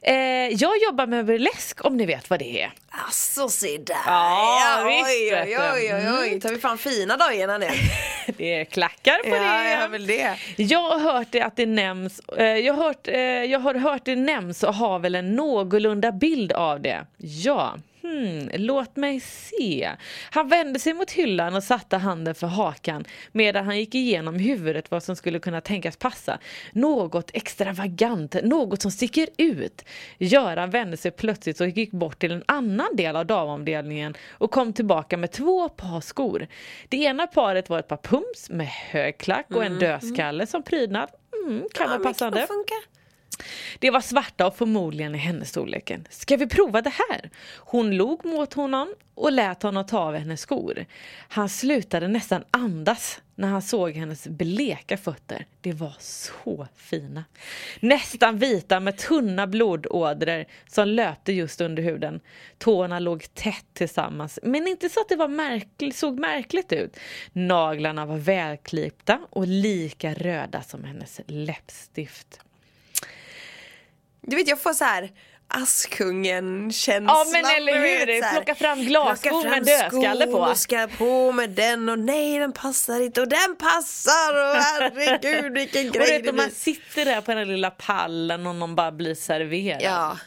Eh, 0.01 0.15
jag 0.47 0.81
jobbar 0.83 1.07
med 1.07 1.25
burlesk 1.25 1.85
om 1.85 1.97
ni 1.97 2.05
vet 2.05 2.29
vad 2.29 2.39
det 2.39 2.61
är. 2.61 2.71
Alltså 2.89 3.49
se 3.49 3.77
där. 3.77 3.95
Ja, 4.05 4.83
oj, 4.85 4.93
visst, 4.95 5.33
oj, 5.33 5.57
oj, 5.73 5.93
oj, 5.95 6.19
oj. 6.19 6.39
Tar 6.39 6.49
vi 6.49 6.59
fram 6.59 6.77
fina 6.77 7.17
dojorna 7.17 7.57
nu? 7.57 7.67
Det 8.37 8.53
är 8.53 8.65
klackar 8.65 9.23
på 9.23 9.35
ja, 9.35 9.63
det. 9.63 9.71
jag 9.71 9.89
väl 9.89 10.07
det. 10.07 10.35
Jag 10.57 10.89
har 10.89 10.99
hört 10.99 11.27
det 11.31 11.41
att 11.41 11.55
det 11.55 11.65
nämns, 11.65 12.19
eh, 12.19 12.45
jag, 12.45 12.73
har 12.73 12.83
hört, 12.83 13.07
eh, 13.07 13.19
jag 13.21 13.59
har 13.59 13.75
hört 13.75 14.05
det 14.05 14.15
nämns 14.15 14.63
och 14.63 14.75
har 14.75 14.99
väl 14.99 15.15
en 15.15 15.35
någorlunda 15.35 16.11
bild 16.11 16.51
av 16.51 16.81
det. 16.81 17.05
Ja, 17.17 17.75
hmm, 18.01 18.49
låt 18.53 18.95
mig 18.95 19.19
se. 19.19 19.91
Han 20.31 20.47
vände 20.47 20.79
sig 20.79 20.93
mot 20.93 21.11
hyllan 21.11 21.55
och 21.55 21.63
satte 21.63 21.97
handen 21.97 22.35
för 22.35 22.47
hakan 22.47 23.05
medan 23.31 23.65
han 23.65 23.79
gick 23.79 23.95
igenom 23.95 24.35
huvudet 24.35 24.91
vad 24.91 25.03
som 25.03 25.15
skulle 25.15 25.39
kunna 25.39 25.61
tänkas 25.61 25.97
passa. 25.97 26.39
Något 26.71 27.31
extravagant, 27.33 28.35
något 28.43 28.81
som 28.81 28.91
sticker 28.91 29.27
ut. 29.37 29.85
Göran 30.17 30.69
vände 30.69 30.97
sig 30.97 31.11
plötsligt 31.11 31.61
och 31.61 31.67
gick 31.67 31.91
bort 31.91 32.19
till 32.19 32.31
en 32.31 32.43
annan 32.45 32.95
del 32.95 33.15
av 33.15 33.25
damavdelningen 33.25 34.13
och 34.31 34.51
kom 34.51 34.73
tillbaka 34.73 35.17
med 35.17 35.31
två 35.31 35.69
par 35.69 36.01
skor. 36.01 36.47
Det 36.89 36.97
ena 36.97 37.27
paret 37.27 37.69
var 37.69 37.79
ett 37.79 37.87
par 37.87 37.97
pumps 37.97 38.49
med 38.49 38.67
hög 38.67 39.17
klack 39.17 39.45
och 39.49 39.65
en 39.65 39.79
dödskalle 39.79 40.47
som 40.47 40.63
prydnad. 40.63 41.09
Mm, 41.45 41.67
kan 41.73 41.89
vara 41.89 41.97
men 41.97 42.03
kan 42.03 42.13
passande. 42.13 42.47
funka. 42.47 43.00
Det 43.79 43.91
var 43.91 44.01
svarta 44.01 44.47
och 44.47 44.55
förmodligen 44.55 45.15
i 45.15 45.17
hennes 45.17 45.49
storleken. 45.49 46.07
Ska 46.09 46.37
vi 46.37 46.47
prova 46.47 46.81
det 46.81 46.93
här? 47.09 47.29
Hon 47.57 47.95
log 47.95 48.25
mot 48.25 48.53
honom 48.53 48.95
och 49.15 49.31
lät 49.31 49.63
honom 49.63 49.85
ta 49.85 49.99
av 49.99 50.15
hennes 50.15 50.41
skor. 50.41 50.85
Han 51.27 51.49
slutade 51.49 52.07
nästan 52.07 52.43
andas 52.51 53.21
när 53.35 53.47
han 53.47 53.61
såg 53.61 53.91
hennes 53.91 54.27
bleka 54.27 54.97
fötter. 54.97 55.45
Det 55.61 55.73
var 55.73 55.93
så 55.99 56.67
fina. 56.75 57.23
Nästan 57.79 58.37
vita 58.37 58.79
med 58.79 58.97
tunna 58.97 59.47
blodådror 59.47 60.45
som 60.67 60.87
löpte 60.87 61.33
just 61.33 61.61
under 61.61 61.83
huden. 61.83 62.19
Tårna 62.57 62.99
låg 62.99 63.33
tätt 63.33 63.65
tillsammans, 63.73 64.39
men 64.43 64.67
inte 64.67 64.89
så 64.89 65.01
att 65.01 65.09
det 65.09 65.15
var 65.15 65.27
märkligt, 65.27 65.95
såg 65.95 66.19
märkligt 66.19 66.71
ut. 66.71 66.97
Naglarna 67.33 68.05
var 68.05 68.17
välklippta 68.17 69.19
och 69.29 69.47
lika 69.47 70.13
röda 70.13 70.61
som 70.61 70.83
hennes 70.83 71.21
läppstift. 71.27 72.41
Du 74.27 74.35
vet 74.35 74.47
jag 74.47 74.61
får 74.61 74.73
så 74.73 74.83
här 74.85 75.09
Askungen-känslan. 75.47 77.05
Ja, 77.17 77.25
men 77.31 77.45
eller 77.57 77.73
hur? 77.73 78.05
vet, 78.05 78.23
här, 78.23 78.31
Plocka 78.35 78.55
fram 78.55 78.79
glasskor 78.81 79.49
med 79.49 79.63
dödskalle 79.65 80.25
på. 80.27 80.37
och 80.37 80.57
ska 80.57 80.87
på 80.97 81.31
med 81.31 81.49
den 81.49 81.89
och 81.89 81.99
nej 81.99 82.39
den 82.39 82.51
passar 82.51 83.01
inte 83.01 83.21
och 83.21 83.27
den 83.27 83.55
passar 83.59 84.33
och 84.33 84.55
herregud 84.61 85.53
vilken 85.53 85.87
Och 85.89 85.93
grej 85.93 86.05
du 86.07 86.11
vet 86.13 86.23
det 86.25 86.33
man 86.33 86.51
sitter 86.51 87.05
där 87.05 87.21
på 87.21 87.33
den 87.33 87.47
lilla 87.47 87.71
pallen 87.71 88.47
och 88.47 88.55
någon 88.55 88.75
bara 88.75 88.91
blir 88.91 89.15
serverad. 89.15 89.81
Ja. 89.81 90.17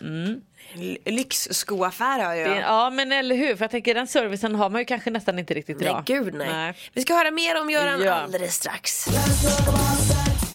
L- 0.75 0.99
Lyxskoaffär 1.05 2.19
har 2.19 2.35
jag. 2.35 2.57
Ja 2.59 2.91
men 2.91 3.13
eller 3.13 3.37
hur, 3.37 3.57
för 3.57 3.65
jag 3.65 3.71
tänker 3.71 3.95
den 3.95 4.07
servicen 4.07 4.55
har 4.55 4.71
man 4.71 4.81
ju 4.81 4.85
kanske 4.85 5.11
nästan 5.11 5.39
inte 5.39 5.55
riktigt 5.55 5.77
Nej 5.81 5.87
idag. 5.89 6.03
gud 6.07 6.35
nej. 6.35 6.49
nej. 6.53 6.75
Vi 6.93 7.03
ska 7.03 7.15
höra 7.15 7.31
mer 7.31 7.61
om 7.61 7.71
Göran 7.71 8.03
Ja. 8.03 8.13
alldeles 8.15 8.55
strax. 8.55 9.07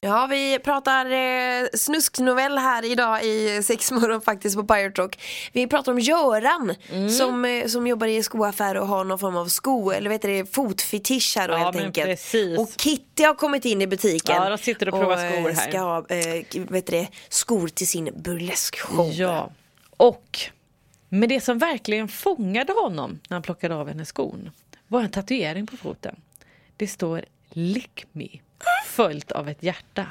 Ja, 0.01 0.27
vi 0.29 0.59
pratar 0.59 1.05
eh, 1.05 1.67
snusknovell 1.73 2.57
här 2.57 2.91
idag 2.91 3.23
i 3.25 3.63
Sexmorgon 3.63 4.21
faktiskt 4.21 4.55
på 4.55 4.63
Pirate 4.63 5.01
Rock. 5.01 5.19
Vi 5.53 5.67
pratar 5.67 5.91
om 5.91 5.99
Göran 5.99 6.75
Mm. 6.91 7.09
som, 7.09 7.45
eh, 7.45 7.65
som 7.67 7.87
jobbar 7.87 8.07
i 8.07 8.23
skoaffär 8.23 8.77
och 8.77 8.87
har 8.87 9.03
någon 9.03 9.19
form 9.19 9.35
av 9.35 9.47
sko, 9.47 9.91
eller 9.91 10.09
vet 10.09 10.21
du 10.21 10.45
fotfetisch 10.45 11.33
här 11.37 11.47
då 11.47 11.53
Ja, 11.53 11.57
helt 11.57 11.75
enkelt. 11.77 12.05
precis. 12.07 12.59
Och 12.59 12.69
Kitty 12.81 13.23
har 13.23 13.33
kommit 13.33 13.65
in 13.65 13.81
i 13.81 13.87
butiken. 13.87 14.35
Ja, 14.35 14.49
de 14.49 14.57
sitter 14.57 14.89
och 14.89 14.93
provar 14.99 15.25
eh, 15.25 15.31
skor 15.31 15.49
här. 15.49 15.69
ska 15.69 15.79
ha 15.79 15.97
eh, 16.09 16.63
vet 16.69 16.87
du 16.87 17.07
skor 17.29 17.67
till 17.67 17.87
sin 17.87 18.09
burleskshow. 18.15 19.11
Ja. 19.11 19.51
Och 19.97 20.39
men 21.09 21.29
det 21.29 21.41
som 21.41 21.57
verkligen 21.57 22.07
fångade 22.07 22.73
honom 22.73 23.19
när 23.29 23.35
han 23.35 23.41
plockade 23.41 23.75
av 23.75 23.87
henne 23.87 24.05
skon 24.05 24.49
var 24.87 25.01
en 25.01 25.11
tatuering 25.11 25.67
på 25.67 25.77
foten. 25.77 26.15
Det 26.77 26.87
står 26.87 27.25
Lick 27.49 28.05
me 28.11 28.27
följt 28.85 29.31
av 29.31 29.49
ett 29.49 29.63
hjärta. 29.63 30.05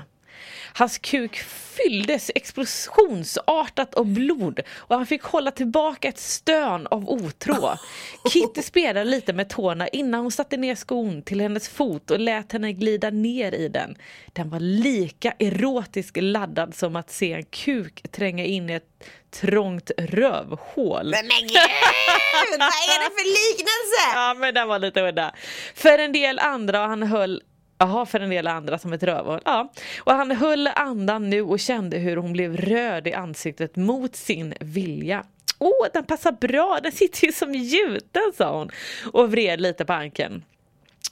Hans 0.72 0.98
kuk 0.98 1.36
fylldes 1.36 2.30
explosionsartat 2.34 3.94
av 3.94 4.06
blod 4.06 4.60
och 4.76 4.96
han 4.96 5.06
fick 5.06 5.22
hålla 5.22 5.50
tillbaka 5.50 6.08
ett 6.08 6.18
stön 6.18 6.86
av 6.86 7.10
otrå. 7.10 7.74
Kitty 8.32 8.62
spelade 8.62 9.04
lite 9.04 9.32
med 9.32 9.48
tårna 9.48 9.88
innan 9.88 10.20
hon 10.20 10.32
satte 10.32 10.56
ner 10.56 10.74
skon 10.74 11.22
till 11.22 11.40
hennes 11.40 11.68
fot 11.68 12.10
och 12.10 12.18
lät 12.18 12.52
henne 12.52 12.72
glida 12.72 13.10
ner 13.10 13.54
i 13.54 13.68
den. 13.68 13.96
Den 14.32 14.50
var 14.50 14.60
lika 14.60 15.34
erotiskt 15.38 16.16
laddad 16.16 16.74
som 16.74 16.96
att 16.96 17.10
se 17.10 17.32
en 17.32 17.44
kuk 17.44 18.02
tränga 18.12 18.44
in 18.44 18.70
i 18.70 18.72
ett 18.72 19.04
trångt 19.30 19.90
rövhål. 19.98 21.10
Men, 21.10 21.26
men 21.26 21.40
gud, 21.40 22.58
vad 22.58 22.68
är 22.68 23.04
det 23.04 23.14
för 23.16 23.24
liknelse? 23.24 23.98
Ja 24.14 24.34
men 24.34 24.54
den 24.54 24.68
var 24.68 24.78
lite 24.78 25.00
udda. 25.00 25.34
För 25.74 25.98
en 25.98 26.12
del 26.12 26.38
andra 26.38 26.82
och 26.82 26.88
han 26.88 27.02
höll 27.02 27.42
Jaha, 27.78 28.06
för 28.06 28.20
en 28.20 28.30
del 28.30 28.46
andra 28.46 28.78
som 28.78 28.92
ett 28.92 29.02
rövhål. 29.02 29.40
Ja. 29.44 29.72
Och 30.00 30.12
han 30.12 30.30
höll 30.30 30.66
andan 30.66 31.30
nu 31.30 31.42
och 31.42 31.60
kände 31.60 31.98
hur 31.98 32.16
hon 32.16 32.32
blev 32.32 32.56
röd 32.56 33.06
i 33.06 33.12
ansiktet 33.12 33.76
mot 33.76 34.16
sin 34.16 34.54
vilja. 34.60 35.24
Åh, 35.58 35.86
den 35.92 36.04
passar 36.04 36.32
bra, 36.32 36.78
den 36.82 36.92
sitter 36.92 37.26
ju 37.26 37.32
som 37.32 37.54
gjuten, 37.54 38.32
sa 38.36 38.58
hon 38.58 38.70
och 39.12 39.30
vred 39.30 39.60
lite 39.60 39.84
på 39.84 39.92
ankeln. 39.92 40.44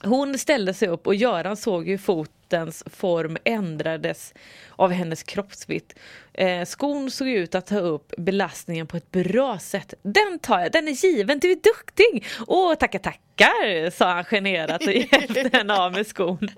Hon 0.03 0.37
ställde 0.37 0.73
sig 0.73 0.87
upp 0.87 1.07
och 1.07 1.15
Göran 1.15 1.57
såg 1.57 1.87
hur 1.87 1.97
fotens 2.47 2.83
form 2.85 3.37
ändrades 3.43 4.33
av 4.75 4.91
hennes 4.91 5.23
kroppsvikt. 5.23 5.93
Eh, 6.33 6.65
skon 6.65 7.11
såg 7.11 7.27
ut 7.27 7.55
att 7.55 7.67
ta 7.67 7.79
upp 7.79 8.13
belastningen 8.17 8.87
på 8.87 8.97
ett 8.97 9.11
bra 9.11 9.59
sätt. 9.59 9.93
Den 10.01 10.39
tar 10.39 10.59
jag, 10.59 10.71
den 10.71 10.87
är 10.87 11.05
given, 11.05 11.39
du 11.39 11.51
är 11.51 11.55
duktig! 11.55 12.25
Åh, 12.47 12.75
tackar 12.75 12.99
tackar, 12.99 13.89
sa 13.89 14.13
han 14.13 14.23
generat 14.23 14.81
och 14.81 14.93
hjälpte 14.93 15.49
henne 15.53 15.77
av 15.77 15.91
med 15.91 16.07
skon 16.07 16.49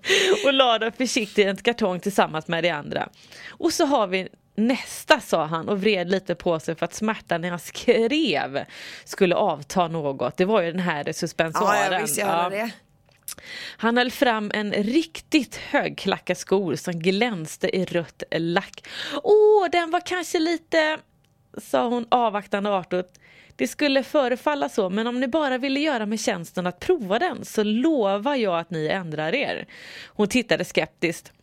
och 0.46 0.54
lade 0.54 0.86
den 0.86 0.92
försiktigt 0.92 1.40
i 1.40 1.44
en 1.44 1.58
kartong 1.58 2.00
tillsammans 2.00 2.48
med 2.48 2.64
de 2.64 2.70
andra. 2.70 3.10
Och 3.50 3.74
så 3.74 3.86
har 3.86 4.08
vi 4.08 4.28
Nästa, 4.56 5.20
sa 5.20 5.46
han 5.46 5.70
och 5.70 5.82
vred 5.82 6.12
lite 6.12 6.36
på 6.36 6.60
sig 6.60 6.76
för 6.76 6.86
att 6.86 6.94
smärtan 6.94 7.42
när 7.42 7.50
han 7.50 7.60
skrev 7.60 8.66
skulle 9.06 9.36
avta 9.36 9.88
något. 9.88 10.38
Det 10.38 10.46
var 10.46 10.62
ju 10.62 10.72
den 10.72 10.80
här 10.80 11.12
suspensoaren. 11.14 11.76
Ja, 11.76 11.94
jag 11.94 12.02
visste 12.02 12.22
jag 12.22 12.28
hörde 12.28 12.56
det. 12.56 12.72
Han 13.78 13.98
höll 13.98 14.12
fram 14.12 14.52
en 14.54 14.74
riktigt 14.74 15.56
högklackad 15.56 16.38
skor 16.38 16.76
som 16.76 17.00
glänste 17.00 17.76
i 17.78 17.86
rött 17.86 18.24
lack. 18.32 18.88
Åh, 19.24 19.70
den 19.72 19.92
var 19.92 20.02
kanske 20.06 20.40
lite, 20.40 20.98
sa 21.58 21.88
hon 21.88 22.06
avvaktande 22.10 22.70
artigt. 22.70 23.20
Det 23.56 23.68
skulle 23.68 24.04
förefalla 24.04 24.70
så, 24.70 24.90
men 24.90 25.08
om 25.08 25.20
ni 25.20 25.28
bara 25.28 25.58
ville 25.58 25.80
göra 25.80 26.06
mig 26.06 26.18
tjänsten 26.18 26.68
att 26.68 26.80
prova 26.80 27.20
den 27.20 27.46
så 27.46 27.64
lovar 27.64 28.36
jag 28.36 28.60
att 28.60 28.72
ni 28.72 28.88
ändrar 28.88 29.36
er. 29.36 29.68
Hon 30.08 30.28
tittade 30.28 30.66
skeptiskt. 30.66 31.34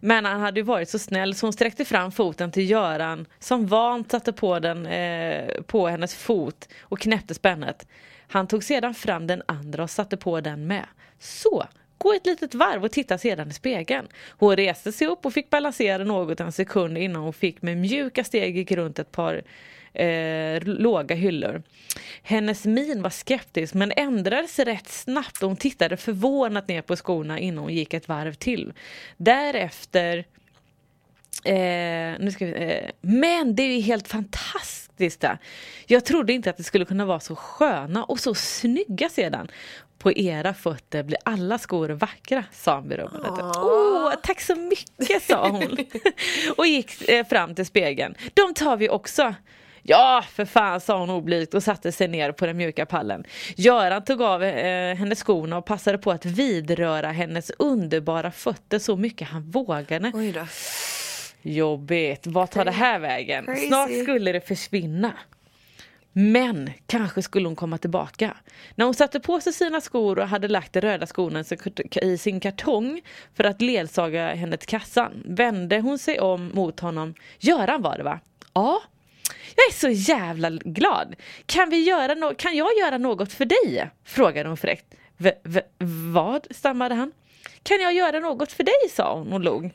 Men 0.00 0.24
han 0.24 0.40
hade 0.40 0.60
ju 0.60 0.64
varit 0.64 0.88
så 0.88 0.98
snäll 0.98 1.34
så 1.34 1.46
hon 1.46 1.52
sträckte 1.52 1.84
fram 1.84 2.12
foten 2.12 2.52
till 2.52 2.70
Göran 2.70 3.26
som 3.38 3.66
vant 3.66 4.10
satte 4.10 4.32
på 4.32 4.58
den 4.58 4.86
eh, 4.86 5.62
på 5.62 5.88
hennes 5.88 6.14
fot 6.14 6.68
och 6.80 6.98
knäppte 6.98 7.34
spännet. 7.34 7.86
Han 8.28 8.46
tog 8.46 8.64
sedan 8.64 8.94
fram 8.94 9.26
den 9.26 9.42
andra 9.46 9.82
och 9.82 9.90
satte 9.90 10.16
på 10.16 10.40
den 10.40 10.66
med. 10.66 10.86
Så, 11.18 11.66
gå 11.98 12.12
ett 12.12 12.26
litet 12.26 12.54
varv 12.54 12.84
och 12.84 12.90
titta 12.90 13.18
sedan 13.18 13.50
i 13.50 13.52
spegeln. 13.52 14.08
Hon 14.30 14.56
reste 14.56 14.92
sig 14.92 15.06
upp 15.06 15.26
och 15.26 15.32
fick 15.32 15.50
balansera 15.50 16.04
något 16.04 16.40
en 16.40 16.52
sekund 16.52 16.98
innan 16.98 17.22
hon 17.22 17.32
fick 17.32 17.62
med 17.62 17.76
mjuka 17.76 18.24
steg 18.24 18.56
gick 18.56 18.72
runt 18.72 18.98
ett 18.98 19.12
par 19.12 19.42
eh, 19.92 20.62
låga 20.62 21.14
hyllor. 21.14 21.62
Hennes 22.22 22.64
min 22.64 23.02
var 23.02 23.10
skeptisk 23.10 23.74
men 23.74 23.92
ändrades 23.96 24.58
rätt 24.58 24.88
snabbt 24.88 25.42
och 25.42 25.48
hon 25.48 25.56
tittade 25.56 25.96
förvånat 25.96 26.68
ner 26.68 26.82
på 26.82 26.96
skorna 26.96 27.38
innan 27.38 27.64
hon 27.64 27.74
gick 27.74 27.94
ett 27.94 28.08
varv 28.08 28.34
till. 28.34 28.72
Därefter 29.16 30.24
Eh, 31.44 32.18
nu 32.20 32.30
ska 32.32 32.46
vi, 32.46 32.52
eh, 32.52 32.90
men 33.00 33.54
det 33.54 33.62
är 33.62 33.76
ju 33.76 33.80
helt 33.80 34.08
fantastiskt 34.08 34.87
det. 34.98 35.38
Jag 35.86 36.04
trodde 36.04 36.32
inte 36.32 36.50
att 36.50 36.56
det 36.56 36.62
skulle 36.62 36.84
kunna 36.84 37.04
vara 37.04 37.20
så 37.20 37.36
sköna 37.36 38.04
och 38.04 38.20
så 38.20 38.34
snygga 38.34 39.08
sedan. 39.08 39.48
På 39.98 40.12
era 40.12 40.54
fötter 40.54 41.02
blir 41.02 41.18
alla 41.24 41.58
skor 41.58 41.88
vackra, 41.88 42.44
sa 42.52 42.74
han 42.74 42.88
berömmande. 42.88 43.42
Åh, 43.42 44.12
tack 44.22 44.40
så 44.40 44.54
mycket, 44.54 45.22
sa 45.22 45.48
hon. 45.48 45.76
och 46.56 46.66
gick 46.66 47.08
eh, 47.08 47.26
fram 47.26 47.54
till 47.54 47.66
spegeln. 47.66 48.14
De 48.34 48.54
tar 48.54 48.76
vi 48.76 48.88
också. 48.88 49.34
Ja, 49.82 50.24
för 50.32 50.44
fan, 50.44 50.80
sa 50.80 50.98
hon 50.98 51.10
oblygt 51.10 51.54
och 51.54 51.62
satte 51.62 51.92
sig 51.92 52.08
ner 52.08 52.32
på 52.32 52.46
den 52.46 52.56
mjuka 52.56 52.86
pallen. 52.86 53.24
Göran 53.56 54.04
tog 54.04 54.22
av 54.22 54.42
eh, 54.42 54.96
hennes 54.96 55.22
skorna 55.22 55.58
och 55.58 55.66
passade 55.66 55.98
på 55.98 56.10
att 56.10 56.24
vidröra 56.24 57.08
hennes 57.08 57.50
underbara 57.58 58.30
fötter 58.30 58.78
så 58.78 58.96
mycket 58.96 59.28
han 59.28 59.50
vågade. 59.50 60.12
Jobbigt, 61.42 62.26
vad 62.26 62.50
tar 62.50 62.64
det 62.64 62.70
här 62.70 62.98
vägen? 62.98 63.44
Crazy. 63.44 63.66
Snart 63.66 63.90
skulle 64.02 64.32
det 64.32 64.40
försvinna. 64.40 65.12
Men 66.12 66.70
kanske 66.86 67.22
skulle 67.22 67.48
hon 67.48 67.56
komma 67.56 67.78
tillbaka. 67.78 68.36
När 68.74 68.84
hon 68.84 68.94
satte 68.94 69.20
på 69.20 69.40
sig 69.40 69.52
sina 69.52 69.80
skor 69.80 70.18
och 70.18 70.28
hade 70.28 70.48
lagt 70.48 70.72
de 70.72 70.80
röda 70.80 71.06
skorna 71.06 71.44
i 72.02 72.18
sin 72.18 72.40
kartong 72.40 73.00
för 73.34 73.44
att 73.44 73.62
ledsaga 73.62 74.34
henne 74.34 74.56
till 74.56 74.68
kassan 74.68 75.22
vände 75.24 75.80
hon 75.80 75.98
sig 75.98 76.20
om 76.20 76.50
mot 76.54 76.80
honom. 76.80 77.14
Göran 77.38 77.82
var 77.82 77.96
det 77.96 78.02
va? 78.02 78.20
Ja. 78.52 78.82
Jag 79.56 79.66
är 79.68 79.72
så 79.72 80.12
jävla 80.12 80.50
glad. 80.50 81.14
Kan, 81.46 81.70
vi 81.70 81.84
göra 81.84 82.14
no- 82.14 82.34
kan 82.34 82.56
jag 82.56 82.78
göra 82.78 82.98
något 82.98 83.32
för 83.32 83.44
dig? 83.44 83.90
Frågade 84.04 84.48
hon 84.48 84.56
fräckt. 84.56 84.94
V- 85.16 85.32
vad? 86.12 86.46
stammade 86.50 86.94
han. 86.94 87.12
Kan 87.62 87.80
jag 87.80 87.92
göra 87.92 88.20
något 88.20 88.52
för 88.52 88.64
dig? 88.64 88.90
sa 88.90 89.14
hon 89.18 89.32
och 89.32 89.40
log. 89.40 89.70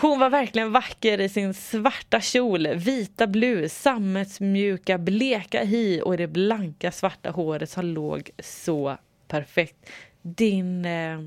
Hon 0.00 0.18
var 0.18 0.30
verkligen 0.30 0.72
vacker 0.72 1.20
i 1.20 1.28
sin 1.28 1.54
svarta 1.54 2.20
kjol, 2.20 2.68
vita 2.74 3.26
blus, 3.26 3.72
sammetsmjuka 3.72 4.98
bleka 4.98 5.64
hy 5.64 6.00
och 6.00 6.16
det 6.16 6.26
blanka 6.26 6.92
svarta 6.92 7.30
håret 7.30 7.70
som 7.70 7.84
låg 7.84 8.30
så 8.38 8.98
perfekt. 9.28 9.76
Din, 10.22 10.84
eh, 10.84 11.20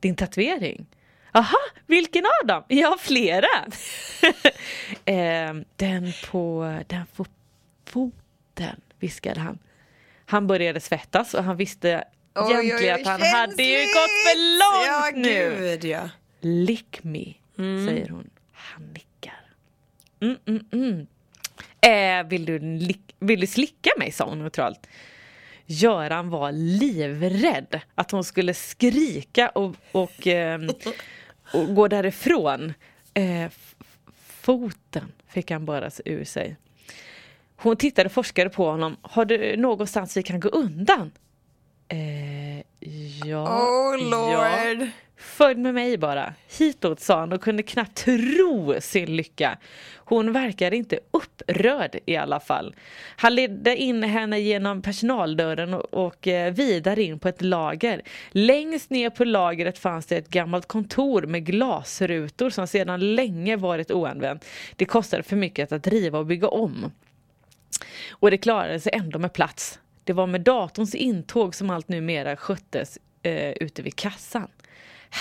din 0.00 0.16
tatuering? 0.16 0.86
Aha, 1.32 1.58
vilken 1.86 2.24
av 2.24 2.46
dem? 2.46 2.64
Jag 2.68 2.88
har 2.88 2.98
flera. 2.98 3.46
eh, 5.04 5.54
den 5.76 6.12
på, 6.30 6.74
den 6.86 7.06
på 7.16 7.26
foten, 7.84 8.80
viskade 8.98 9.40
han. 9.40 9.58
Han 10.26 10.46
började 10.46 10.80
svettas 10.80 11.34
och 11.34 11.44
han 11.44 11.56
visste 11.56 12.04
egentligen 12.50 12.94
att 12.94 13.06
han 13.06 13.22
hade 13.22 13.62
ju 13.62 13.78
gått 13.78 14.16
för 14.24 14.36
långt 14.58 14.86
ja, 14.86 15.10
nu. 15.14 15.56
Gud, 15.58 15.84
ja. 15.84 16.08
Lick 16.46 16.98
me, 17.04 17.24
säger 17.56 18.08
hon. 18.08 18.30
Han 18.52 18.82
nickar. 18.92 19.40
Mm, 20.20 20.36
mm, 20.46 20.64
mm. 20.72 21.06
Eh, 21.80 22.28
vill, 22.28 22.44
du 22.44 22.58
lick- 22.58 23.14
vill 23.18 23.40
du 23.40 23.46
slicka 23.46 23.90
mig, 23.98 24.12
sa 24.12 24.24
hon 24.24 24.38
neutralt. 24.38 24.86
Göran 25.66 26.30
var 26.30 26.52
livrädd 26.52 27.80
att 27.94 28.10
hon 28.10 28.24
skulle 28.24 28.54
skrika 28.54 29.48
och, 29.48 29.76
och, 29.92 30.26
ehm, 30.26 30.68
och 31.52 31.74
gå 31.74 31.88
därifrån. 31.88 32.74
Eh, 33.14 33.50
foten 34.16 35.12
fick 35.28 35.50
han 35.50 35.64
bara 35.64 35.90
ur 36.04 36.24
sig. 36.24 36.56
Hon 37.56 37.76
tittade 37.76 38.08
forskare 38.08 38.48
på 38.48 38.70
honom. 38.70 38.96
Har 39.02 39.24
du 39.24 39.56
någonstans 39.56 40.16
vi 40.16 40.22
kan 40.22 40.40
gå 40.40 40.48
undan? 40.48 41.12
Eh, 41.88 42.58
ja. 43.28 43.68
Oh 43.68 43.96
ja. 44.10 44.86
Följ 45.18 45.58
med 45.58 45.74
mig 45.74 45.98
bara. 45.98 46.34
Hitåt 46.58 47.00
sa 47.00 47.20
han 47.20 47.32
och 47.32 47.40
kunde 47.40 47.62
knappt 47.62 47.96
tro 47.96 48.74
sin 48.80 49.16
lycka. 49.16 49.58
Hon 49.96 50.32
verkade 50.32 50.76
inte 50.76 50.98
upprörd 51.10 51.98
i 52.06 52.16
alla 52.16 52.40
fall. 52.40 52.74
Han 53.16 53.34
ledde 53.34 53.76
in 53.76 54.02
henne 54.02 54.40
genom 54.40 54.82
personaldörren 54.82 55.74
och, 55.74 56.28
eh, 56.28 56.52
vidare 56.52 57.02
in 57.02 57.18
på 57.18 57.28
ett 57.28 57.42
lager. 57.42 58.02
Längst 58.30 58.90
ner 58.90 59.10
på 59.10 59.24
lagret 59.24 59.78
fanns 59.78 60.06
det 60.06 60.16
ett 60.16 60.28
gammalt 60.28 60.66
kontor 60.66 61.22
med 61.22 61.46
glasrutor 61.46 62.50
som 62.50 62.66
sedan 62.66 63.14
länge 63.14 63.56
varit 63.56 63.90
oanvänt. 63.90 64.44
Det 64.76 64.84
kostade 64.84 65.22
för 65.22 65.36
mycket 65.36 65.72
att 65.72 65.86
riva 65.86 66.18
och 66.18 66.26
bygga 66.26 66.48
om. 66.48 66.92
Och 68.10 68.30
det 68.30 68.38
klarade 68.38 68.80
sig 68.80 68.92
ändå 68.94 69.18
med 69.18 69.32
plats. 69.32 69.78
Det 70.04 70.12
var 70.12 70.26
med 70.26 70.40
datorns 70.40 70.94
intåg 70.94 71.54
som 71.54 71.70
allt 71.70 71.88
numera 71.88 72.36
sköttes 72.36 72.98
eh, 73.22 73.50
ute 73.50 73.82
vid 73.82 73.96
kassan. 73.96 74.48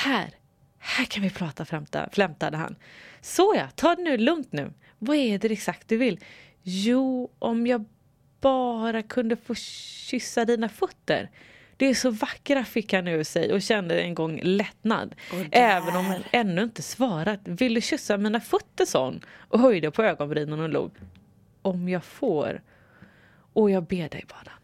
Här, 0.03 0.29
här 0.79 1.05
kan 1.05 1.23
vi 1.23 1.29
prata 1.29 1.65
flämta, 1.65 2.09
flämtade 2.11 2.57
han. 2.57 2.75
Såja, 3.21 3.69
ta 3.75 3.95
det 3.95 4.03
nu 4.03 4.17
lugnt 4.17 4.51
nu. 4.51 4.73
Vad 4.99 5.17
är 5.17 5.39
det 5.39 5.51
exakt 5.51 5.87
du 5.87 5.98
vill? 5.98 6.20
Jo, 6.63 7.31
om 7.39 7.67
jag 7.67 7.85
bara 8.41 9.03
kunde 9.03 9.35
få 9.35 9.55
kyssa 9.55 10.46
dina 10.46 10.70
fötter. 10.70 11.29
Det 11.77 11.85
är 11.85 11.93
så 11.93 12.09
vackra 12.09 12.65
fick 12.65 12.93
han 12.93 13.07
ur 13.07 13.24
sig 13.24 13.53
och 13.53 13.61
kände 13.61 14.01
en 14.01 14.15
gång 14.15 14.39
lättnad. 14.43 15.15
Även 15.51 15.96
om 15.96 16.05
han 16.05 16.24
ännu 16.31 16.63
inte 16.63 16.81
svarat. 16.81 17.39
Vill 17.43 17.74
du 17.74 17.81
kyssa 17.81 18.17
mina 18.17 18.41
fötter 18.41 18.85
sa 18.85 19.05
hon 19.05 19.22
och 19.50 19.59
höjde 19.59 19.91
på 19.91 20.03
ögonbrynen 20.03 20.59
och 20.59 20.70
log. 20.70 20.91
Om 21.61 21.89
jag 21.89 22.03
får. 22.03 22.61
Och 23.53 23.72
jag 23.72 23.83
ber 23.83 24.09
dig 24.09 24.25
bad 24.29 24.48
han. 24.48 24.59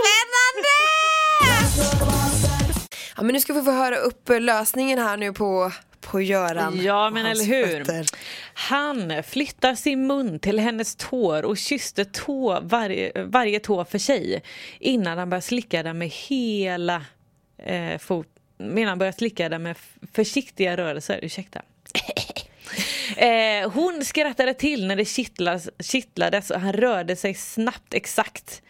Spännande! 0.00 2.39
Ja, 3.16 3.22
men 3.22 3.32
nu 3.32 3.40
ska 3.40 3.52
vi 3.52 3.62
få 3.62 3.70
höra 3.70 3.96
upp 3.96 4.28
lösningen 4.40 4.98
här 4.98 5.16
nu 5.16 5.32
på, 5.32 5.72
på 6.00 6.20
Göran. 6.20 6.82
Ja 6.82 7.10
men 7.10 7.26
eller 7.26 7.44
hur. 7.44 7.84
fötter. 7.84 8.06
Han 8.54 9.22
flyttar 9.22 9.74
sin 9.74 10.06
mun 10.06 10.38
till 10.38 10.58
hennes 10.58 10.96
tår 10.96 11.44
och 11.44 11.56
kysste 11.56 12.04
tå, 12.04 12.60
varje, 12.62 13.24
varje 13.24 13.60
tå 13.60 13.84
för 13.84 13.98
sig 13.98 14.42
innan 14.78 15.18
han 15.18 15.30
började 15.30 15.46
slicka 15.46 15.82
den 15.82 15.98
med 15.98 16.08
hela 16.08 17.04
eh, 17.58 17.98
fot, 17.98 18.28
innan 18.58 18.86
han 18.86 18.98
började 18.98 19.18
slicka 19.18 19.48
den 19.48 19.62
med 19.62 19.76
försiktiga 20.12 20.76
rörelser. 20.76 21.20
Ursäkta. 21.22 21.62
Eh, 23.16 23.70
hon 23.70 24.04
skrattade 24.04 24.54
till 24.54 24.86
när 24.86 24.96
det 24.96 25.04
kittlas, 25.04 25.68
kittlades 25.78 26.50
och 26.50 26.60
han 26.60 26.72
rörde 26.72 27.16
sig 27.16 27.34
snabbt 27.34 27.94
exakt. 27.94 28.62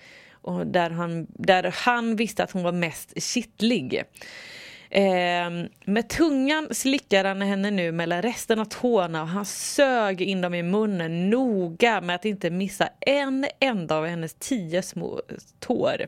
Och 0.43 0.67
där, 0.67 0.91
han, 0.91 1.27
där 1.29 1.75
han 1.77 2.17
visste 2.17 2.45
att 2.45 2.51
hon 2.51 2.63
var 2.63 2.73
mest 2.73 3.23
kittlig. 3.23 4.05
Eh, 4.91 5.51
med 5.85 6.09
tungan 6.09 6.69
slickade 6.71 7.29
han 7.29 7.43
henne 7.43 7.71
nu 7.71 7.93
mellan 7.93 8.23
resten 8.23 8.59
av 8.59 8.65
tårna 8.65 9.23
och 9.23 9.29
han 9.29 9.47
sög 9.47 10.23
in 10.23 10.41
dem 10.41 10.55
i 10.55 10.63
munnen 10.63 11.31
noga 11.31 12.01
med 12.01 12.17
att 12.17 12.25
inte 12.25 12.51
missa 12.51 12.89
en 13.01 13.47
enda 13.61 13.97
av 13.97 14.07
hennes 14.07 14.35
tio 14.35 14.83
små 14.83 15.21
tår. 15.59 16.07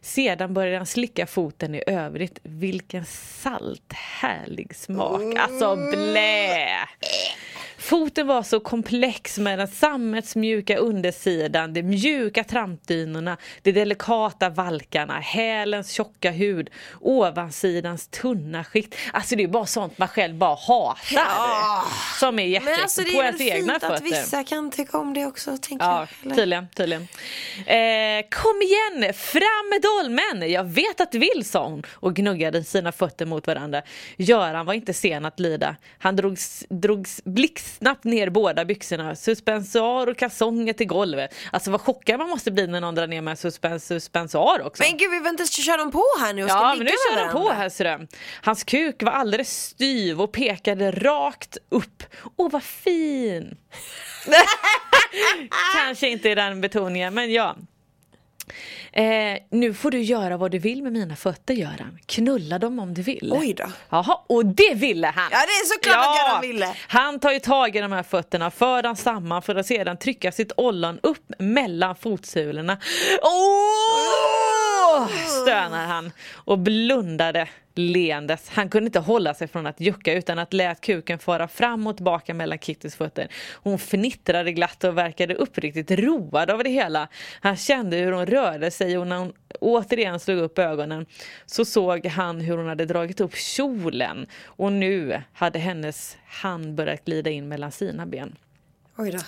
Sedan 0.00 0.54
började 0.54 0.76
han 0.76 0.86
slicka 0.86 1.26
foten 1.26 1.74
i 1.74 1.82
övrigt. 1.86 2.38
Vilken 2.42 3.04
salt 3.04 3.92
härlig 3.92 4.76
smak. 4.76 5.38
Alltså 5.38 5.76
blä! 5.76 6.78
Foten 7.80 8.26
var 8.26 8.42
så 8.42 8.60
komplex 8.60 9.38
med 9.38 9.58
den 9.58 9.68
sammetsmjuka 9.68 10.76
undersidan, 10.76 11.72
de 11.74 11.82
mjuka 11.82 12.44
trampdynorna, 12.44 13.36
de 13.62 13.72
delikata 13.72 14.48
valkarna, 14.48 15.20
hälens 15.20 15.92
tjocka 15.92 16.30
hud, 16.30 16.70
ovansidans 17.00 18.08
tunna 18.08 18.64
skikt. 18.64 18.94
Alltså 19.12 19.36
det 19.36 19.42
är 19.42 19.48
bara 19.48 19.66
sånt 19.66 19.98
man 19.98 20.08
själv 20.08 20.34
bara 20.34 20.54
hatar. 20.54 20.96
Ja. 21.14 21.84
Som 22.20 22.28
är 22.28 22.32
Men 22.42 22.50
jätteäckligt 22.50 22.82
alltså 22.82 23.02
det 23.02 23.10
på 23.12 23.18
är 23.22 23.22
väl 23.32 23.34
fint 23.38 23.70
att 23.70 23.82
fötter. 23.82 24.04
vissa 24.04 24.44
kan 24.44 24.70
tycka 24.70 24.98
om 24.98 25.14
det 25.14 25.26
också, 25.26 25.56
tänker 25.62 25.84
Ja, 25.86 26.06
jag. 26.22 26.36
tydligen. 26.36 26.66
tydligen. 26.76 27.02
Eh, 27.66 28.24
kom 28.30 28.62
igen, 28.62 29.14
fram 29.14 29.68
med 29.70 29.82
dolmen! 29.82 30.50
Jag 30.50 30.64
vet 30.64 31.00
att 31.00 31.12
du 31.12 31.18
vill, 31.18 31.44
sa 31.44 31.66
hon 31.68 31.82
och 31.92 32.14
gnuggade 32.16 32.64
sina 32.64 32.92
fötter 32.92 33.26
mot 33.26 33.46
varandra. 33.46 33.82
Göran 34.16 34.66
var 34.66 34.74
inte 34.74 34.94
sen 34.94 35.24
att 35.24 35.40
lida. 35.40 35.76
Han 35.98 36.16
drogs, 36.16 36.64
drogs 36.68 37.20
blixtsnabbt 37.70 38.04
ner 38.04 38.30
båda 38.30 38.64
byxorna, 38.64 39.16
suspensoar 39.16 40.06
och 40.06 40.16
kalsonger 40.16 40.72
till 40.72 40.86
golvet. 40.86 41.34
Alltså 41.52 41.70
vad 41.70 41.80
chockad 41.80 42.18
man 42.18 42.28
måste 42.28 42.50
bli 42.50 42.66
när 42.66 42.80
någon 42.80 42.94
drar 42.94 43.06
ner 43.06 43.20
med 43.20 43.38
suspens, 43.38 43.86
suspensoar 43.86 44.66
också. 44.66 44.82
Men 44.82 44.96
gud, 44.96 45.10
vi 45.10 45.18
väntar, 45.18 45.44
kör 45.44 45.78
de 45.78 45.90
på 45.92 46.04
här 46.20 46.32
nu 46.32 46.44
och 46.44 46.50
ska 46.50 46.58
Ja, 46.58 46.74
ligga 46.74 46.84
men 46.84 46.92
nu 46.92 47.16
kör 47.16 47.26
de 47.26 47.32
på 47.32 47.52
här 47.52 47.68
ser 47.68 47.98
du. 47.98 48.06
Hans 48.42 48.64
kuk 48.64 49.02
var 49.02 49.12
alldeles 49.12 49.62
styv 49.62 50.20
och 50.20 50.32
pekade 50.32 50.90
rakt 50.90 51.56
upp. 51.68 52.02
Åh, 52.36 52.50
vad 52.50 52.62
fin! 52.62 53.56
Kanske 55.76 56.08
inte 56.08 56.28
i 56.30 56.34
den 56.34 56.60
betoningen, 56.60 57.14
men 57.14 57.32
ja. 57.32 57.56
Eh, 58.92 59.38
nu 59.50 59.74
får 59.74 59.90
du 59.90 60.00
göra 60.02 60.36
vad 60.36 60.50
du 60.50 60.58
vill 60.58 60.82
med 60.82 60.92
mina 60.92 61.16
fötter, 61.16 61.54
Göran. 61.54 61.98
Knulla 62.06 62.58
dem 62.58 62.78
om 62.78 62.94
du 62.94 63.02
vill. 63.02 63.32
Oj 63.32 63.54
då. 63.54 63.64
Jaha, 63.88 64.20
och 64.26 64.46
det 64.46 64.74
ville 64.74 65.06
han! 65.06 65.28
Ja, 65.32 65.38
det 65.38 65.44
är 65.44 65.66
såklart 65.66 65.96
att 65.96 66.16
Göran 66.28 66.40
ville. 66.40 66.74
Han 66.88 67.20
tar 67.20 67.32
ju 67.32 67.38
tag 67.38 67.76
i 67.76 67.80
de 67.80 67.92
här 67.92 68.02
fötterna, 68.02 68.50
för 68.50 68.82
dem 68.82 68.96
samman 68.96 69.42
för 69.42 69.54
att 69.54 69.66
sedan 69.66 69.96
trycka 69.96 70.32
sitt 70.32 70.52
ollon 70.56 70.98
upp 71.02 71.32
mellan 71.38 71.96
fotsulorna. 71.96 72.78
Åh! 73.22 74.29
Åh, 75.00 75.42
stönar 75.42 75.86
han 75.86 76.12
och 76.34 76.58
blundade 76.58 77.48
leendes. 77.74 78.48
Han 78.48 78.68
kunde 78.68 78.86
inte 78.86 78.98
hålla 78.98 79.34
sig 79.34 79.48
från 79.48 79.66
att 79.66 79.80
jucka 79.80 80.12
utan 80.12 80.38
att 80.38 80.52
lät 80.52 80.80
kuken 80.80 81.18
fara 81.18 81.48
fram 81.48 81.86
och 81.86 81.96
tillbaka 81.96 82.34
mellan 82.34 82.58
Kittys 82.58 82.96
fötter. 82.96 83.28
Hon 83.62 83.78
fnittrade 83.78 84.52
glatt 84.52 84.84
och 84.84 84.98
verkade 84.98 85.34
uppriktigt 85.34 85.90
road 85.90 86.50
av 86.50 86.64
det 86.64 86.70
hela. 86.70 87.08
Han 87.40 87.56
kände 87.56 87.96
hur 87.96 88.12
hon 88.12 88.26
rörde 88.26 88.70
sig 88.70 88.98
och 88.98 89.06
när 89.06 89.18
hon 89.18 89.32
återigen 89.60 90.20
slog 90.20 90.38
upp 90.38 90.58
ögonen 90.58 91.06
så 91.46 91.64
såg 91.64 92.06
han 92.06 92.40
hur 92.40 92.56
hon 92.56 92.66
hade 92.66 92.86
dragit 92.86 93.20
upp 93.20 93.36
kjolen 93.36 94.26
och 94.44 94.72
nu 94.72 95.22
hade 95.32 95.58
hennes 95.58 96.16
hand 96.26 96.74
börjat 96.74 97.04
glida 97.04 97.30
in 97.30 97.48
mellan 97.48 97.72
sina 97.72 98.06
ben. 98.06 98.36
Oj 99.00 99.10
då. 99.10 99.18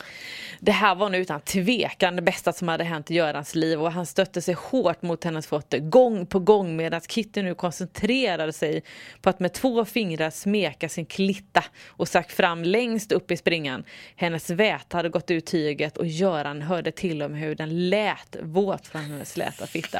Det 0.61 0.73
här 0.73 0.95
var 0.95 1.09
nu 1.09 1.19
utan 1.19 1.41
tvekan 1.41 2.17
det 2.17 2.23
bästa 2.23 2.53
som 2.53 2.69
hade 2.69 2.85
hänt 2.85 3.11
i 3.11 3.15
Görans 3.15 3.55
liv 3.55 3.83
och 3.83 3.93
han 3.93 4.07
stötte 4.07 4.43
sig 4.43 4.55
hårt 4.55 5.03
mot 5.03 5.25
hennes 5.25 5.47
fötter 5.47 5.79
gång 5.79 6.27
på 6.27 6.39
gång 6.39 6.77
medan 6.77 7.01
Kitty 7.01 7.43
nu 7.43 7.55
koncentrerade 7.55 8.53
sig 8.53 8.83
på 9.23 9.31
att 9.31 9.41
med 9.41 9.53
två 9.53 9.85
fingrar 9.85 10.31
smeka 10.31 10.89
sin 10.89 11.07
klitta 11.07 11.65
och 11.89 12.09
stack 12.09 12.31
fram 12.31 12.65
längst 12.65 13.13
upp 13.13 13.31
i 13.31 13.37
springan. 13.37 13.85
Hennes 14.17 14.51
väta 14.51 14.97
hade 14.97 15.09
gått 15.09 15.31
ut 15.31 15.47
tyget 15.47 15.97
och 15.97 16.07
Göran 16.07 16.63
hörde 16.63 16.93
till 16.93 17.23
och 17.23 17.31
med 17.31 17.41
hur 17.41 17.55
den 17.55 17.91
lät 17.91 18.37
våt 18.43 18.87
från 18.87 19.03
hennes 19.03 19.33
släta 19.33 19.67
fitta. 19.67 19.99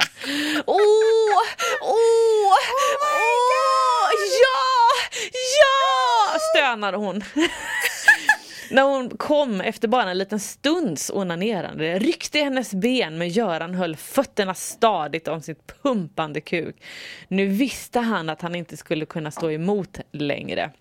Åh! 0.65 0.77
Åh! 1.81 2.53
Åh! 3.01 3.33
Ja! 4.41 4.59
Ja! 5.59 6.39
stönade 6.53 6.97
hon. 6.97 7.23
När 8.73 8.83
hon 8.83 9.09
kom 9.09 9.61
efter 9.61 9.87
bara 9.87 10.11
en 10.11 10.17
liten 10.17 10.39
stunds 10.39 11.09
onanerande 11.09 11.99
ryckte 11.99 12.39
hennes 12.39 12.73
ben 12.73 13.17
men 13.17 13.29
Göran 13.29 13.73
höll 13.73 13.95
fötterna 13.95 14.53
stadigt 14.53 15.27
om 15.27 15.41
sitt 15.41 15.83
pumpande 15.83 16.41
kuk. 16.41 16.75
Nu 17.27 17.47
visste 17.47 17.99
han 17.99 18.29
att 18.29 18.41
han 18.41 18.55
inte 18.55 18.77
skulle 18.77 19.05
kunna 19.05 19.31
stå 19.31 19.51
emot 19.51 19.99
längre. 20.11 20.71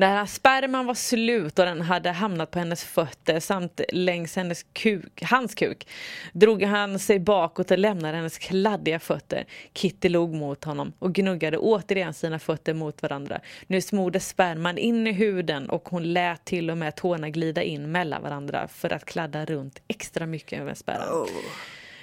När 0.00 0.26
sperman 0.26 0.86
var 0.86 0.94
slut 0.94 1.58
och 1.58 1.64
den 1.64 1.80
hade 1.80 2.10
hamnat 2.10 2.50
på 2.50 2.58
hennes 2.58 2.84
fötter 2.84 3.40
samt 3.40 3.80
längs 3.92 4.36
hennes 4.36 4.62
kuk, 4.72 5.22
hans 5.22 5.54
kuk 5.54 5.88
drog 6.32 6.62
han 6.62 6.98
sig 6.98 7.18
bakåt 7.18 7.70
och 7.70 7.78
lämnade 7.78 8.16
hennes 8.16 8.38
kladdiga 8.38 8.98
fötter. 8.98 9.44
Kitty 9.74 10.08
log 10.08 10.34
mot 10.34 10.64
honom 10.64 10.92
och 10.98 11.14
gnuggade 11.14 11.58
återigen 11.58 12.14
sina 12.14 12.38
fötter 12.38 12.74
mot 12.74 13.02
varandra. 13.02 13.40
Nu 13.66 13.80
smorde 13.80 14.20
sperman 14.20 14.78
in 14.78 15.06
i 15.06 15.12
huden 15.12 15.70
och 15.70 15.88
hon 15.88 16.12
lät 16.12 16.44
till 16.44 16.70
och 16.70 16.78
med 16.78 16.96
tårna 16.96 17.30
glida 17.30 17.62
in 17.62 17.92
mellan 17.92 18.22
varandra 18.22 18.68
för 18.68 18.92
att 18.92 19.04
kladda 19.04 19.44
runt 19.44 19.82
extra 19.88 20.26
mycket 20.26 20.62
med 20.62 20.78
spärran. 20.78 21.26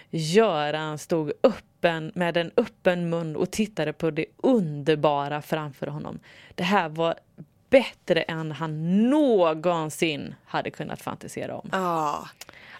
Göran 0.10 0.98
stod 0.98 1.32
öppen 1.44 2.12
med 2.16 2.38
en 2.38 2.52
öppen 2.58 3.10
mun 3.10 3.36
och 3.36 3.52
tittade 3.52 3.94
på 3.94 4.12
det 4.12 4.26
underbara 4.38 5.42
framför 5.42 5.88
honom. 5.88 6.20
Det 6.56 6.64
här 6.64 6.90
var 6.90 7.16
bättre 7.70 8.22
än 8.22 8.52
han 8.52 9.02
någonsin 9.10 10.36
hade 10.46 10.72
kunnat 10.72 11.02
fantisera 11.02 11.56
om. 11.56 11.70
Ja. 11.72 12.28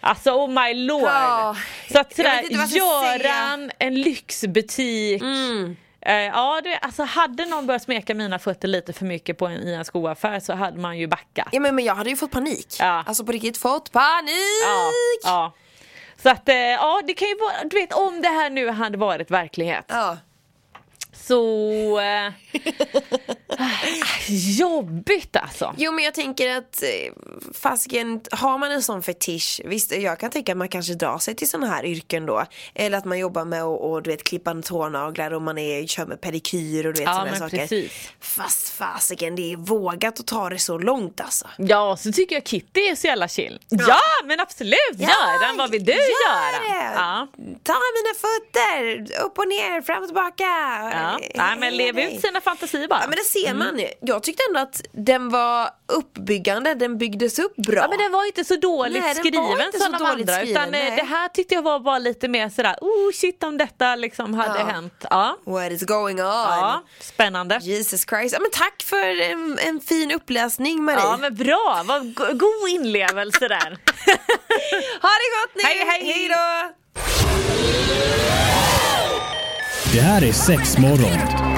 Alltså 0.00 0.30
oh 0.30 0.48
my 0.48 0.74
lord! 0.74 1.02
Ja. 1.02 1.56
Så 1.92 1.98
att 1.98 2.16
sådär, 2.16 2.42
Göran, 2.76 3.70
en 3.78 4.00
lyxbutik. 4.00 5.22
Mm. 5.22 5.76
Eh, 6.00 6.14
ja, 6.14 6.60
det, 6.64 6.78
alltså 6.78 7.02
hade 7.02 7.44
någon 7.44 7.66
börjat 7.66 7.82
smeka 7.82 8.14
mina 8.14 8.38
fötter 8.38 8.68
lite 8.68 8.92
för 8.92 9.04
mycket 9.04 9.38
på 9.38 9.46
en, 9.46 9.68
i 9.68 9.72
en 9.72 9.84
skoaffär 9.84 10.40
så 10.40 10.52
hade 10.52 10.78
man 10.78 10.98
ju 10.98 11.06
backat. 11.06 11.48
Ja 11.52 11.60
men, 11.60 11.74
men 11.74 11.84
jag 11.84 11.94
hade 11.94 12.10
ju 12.10 12.16
fått 12.16 12.30
panik. 12.30 12.76
Ja. 12.80 13.04
Alltså 13.06 13.24
på 13.24 13.32
riktigt 13.32 13.58
fått 13.58 13.92
panik! 13.92 14.64
Ja, 14.64 14.90
ja. 15.24 15.54
Så 16.22 16.30
att, 16.30 16.48
eh, 16.48 16.56
ja 16.56 17.00
det 17.06 17.14
kan 17.14 17.28
ju 17.28 17.34
vara, 17.34 17.64
du 17.64 17.80
vet 17.80 17.92
om 17.92 18.22
det 18.22 18.28
här 18.28 18.50
nu 18.50 18.70
hade 18.70 18.98
varit 18.98 19.30
verklighet. 19.30 19.84
Ja. 19.88 20.18
Så... 21.12 22.00
Eh, 22.00 22.32
jobbigt 24.58 25.36
alltså. 25.36 25.74
Jo 25.78 25.92
men 25.92 26.04
jag 26.04 26.14
tänker 26.14 26.56
att 26.56 26.82
eh, 26.82 27.12
fasiken, 27.54 28.20
har 28.30 28.58
man 28.58 28.72
en 28.72 28.82
sån 28.82 29.02
fetisch, 29.02 29.60
visst 29.64 29.92
jag 29.92 30.18
kan 30.20 30.30
tänka 30.30 30.52
att 30.52 30.58
man 30.58 30.68
kanske 30.68 30.94
drar 30.94 31.18
sig 31.18 31.34
till 31.34 31.48
såna 31.50 31.66
här 31.66 31.84
yrken 31.84 32.26
då. 32.26 32.44
Eller 32.74 32.98
att 32.98 33.04
man 33.04 33.18
jobbar 33.18 33.44
med 33.44 33.62
att 33.62 33.80
och, 33.80 34.02
du 34.02 34.10
vet, 34.10 34.24
klippa 34.24 34.54
tånaglar 34.62 35.30
och 35.30 35.42
man 35.42 35.58
är, 35.58 35.86
kör 35.86 36.06
med 36.06 36.20
pedikyr 36.20 36.86
och 36.86 36.92
du 36.92 36.98
vet 37.00 37.08
Ja, 37.08 37.24
men 37.24 37.38
saker. 37.38 37.58
precis. 37.58 37.92
Fast 38.20 38.68
fasiken, 38.68 39.36
det 39.36 39.52
är 39.52 39.56
vågat 39.56 40.20
att 40.20 40.26
ta 40.26 40.48
det 40.48 40.58
så 40.58 40.78
långt 40.78 41.20
alltså. 41.20 41.46
Ja, 41.58 41.96
så 41.96 42.12
tycker 42.12 42.34
jag 42.36 42.46
Kitty 42.46 42.80
är 42.80 42.94
så 42.94 43.06
jävla 43.06 43.28
chill. 43.28 43.60
Ja, 43.68 44.00
men 44.24 44.40
absolut! 44.40 44.78
Göran, 44.94 45.56
vad 45.56 45.70
vill 45.70 45.84
du 45.84 45.92
gör 45.92 45.98
göra? 46.28 46.94
Ja. 46.94 47.26
Ta 47.62 47.72
mina 47.96 48.14
fötter, 48.20 49.22
upp 49.24 49.38
och 49.38 49.48
ner, 49.48 49.82
fram 49.82 50.02
och 50.02 50.08
tillbaka. 50.08 50.44
Ja. 50.92 51.18
Nej, 51.34 51.56
men 51.58 51.76
lev 51.76 51.98
ut 51.98 52.20
sina 52.20 52.40
fantasier 52.40 52.88
bara. 52.88 53.00
Ja 53.02 53.06
men 53.08 53.16
det 53.16 53.24
ser 53.24 53.47
man 53.54 53.78
ju. 53.78 53.88
Jag 54.00 54.22
tyckte 54.22 54.42
ändå 54.48 54.60
att 54.60 54.82
den 54.92 55.28
var 55.28 55.70
uppbyggande, 55.92 56.74
den 56.74 56.98
byggdes 56.98 57.38
upp 57.38 57.56
bra. 57.56 57.74
Ja 57.80 57.88
men 57.88 57.98
den 57.98 58.12
var 58.12 58.26
inte 58.26 58.44
så 58.44 58.56
dåligt 58.56 59.02
Nej, 59.02 59.14
var 59.14 59.14
skriven 59.14 59.66
inte 59.66 59.78
som 59.78 59.92
så 59.92 59.92
de 59.92 59.98
dåligt 60.10 60.28
andra 60.30 60.34
skriven, 60.34 60.50
utan 60.50 60.64
eh, 60.74 60.80
nej. 60.88 60.96
det 60.96 61.02
här 61.04 61.28
tyckte 61.28 61.54
jag 61.54 61.62
var 61.62 61.80
bara 61.80 61.98
lite 61.98 62.28
mer 62.28 62.48
sådär 62.48 62.76
oh 62.80 63.12
shit 63.14 63.42
om 63.44 63.58
detta 63.58 63.96
liksom 63.96 64.34
hade 64.34 64.58
Ja. 64.58 64.66
hänt. 64.66 65.04
Ja. 65.10 65.38
What 65.44 65.72
is 65.72 65.82
going 65.82 66.20
on? 66.20 66.26
ja, 66.26 66.82
spännande. 67.00 67.58
Jesus 67.62 68.06
Christ. 68.08 68.34
Ja, 68.34 68.40
men 68.40 68.50
tack 68.52 68.82
för 68.82 69.20
en, 69.32 69.58
en 69.58 69.80
fin 69.80 70.12
uppläsning 70.12 70.84
Marie. 70.84 70.98
Ja 71.00 71.16
men 71.16 71.34
bra, 71.34 71.82
vad 71.84 72.14
go- 72.14 72.32
god 72.32 72.68
inlevelse 72.70 73.48
där. 73.48 73.78
Ha 75.02 75.08
det 75.08 75.30
gott 75.36 75.54
nu! 75.54 75.62
Hej, 75.62 75.84
hej. 75.86 76.04
hej 76.12 76.28
då! 76.28 76.72
Det 79.92 80.00
här 80.00 80.24
är 80.24 80.32
sex 80.32 80.78
morgon. 80.78 81.57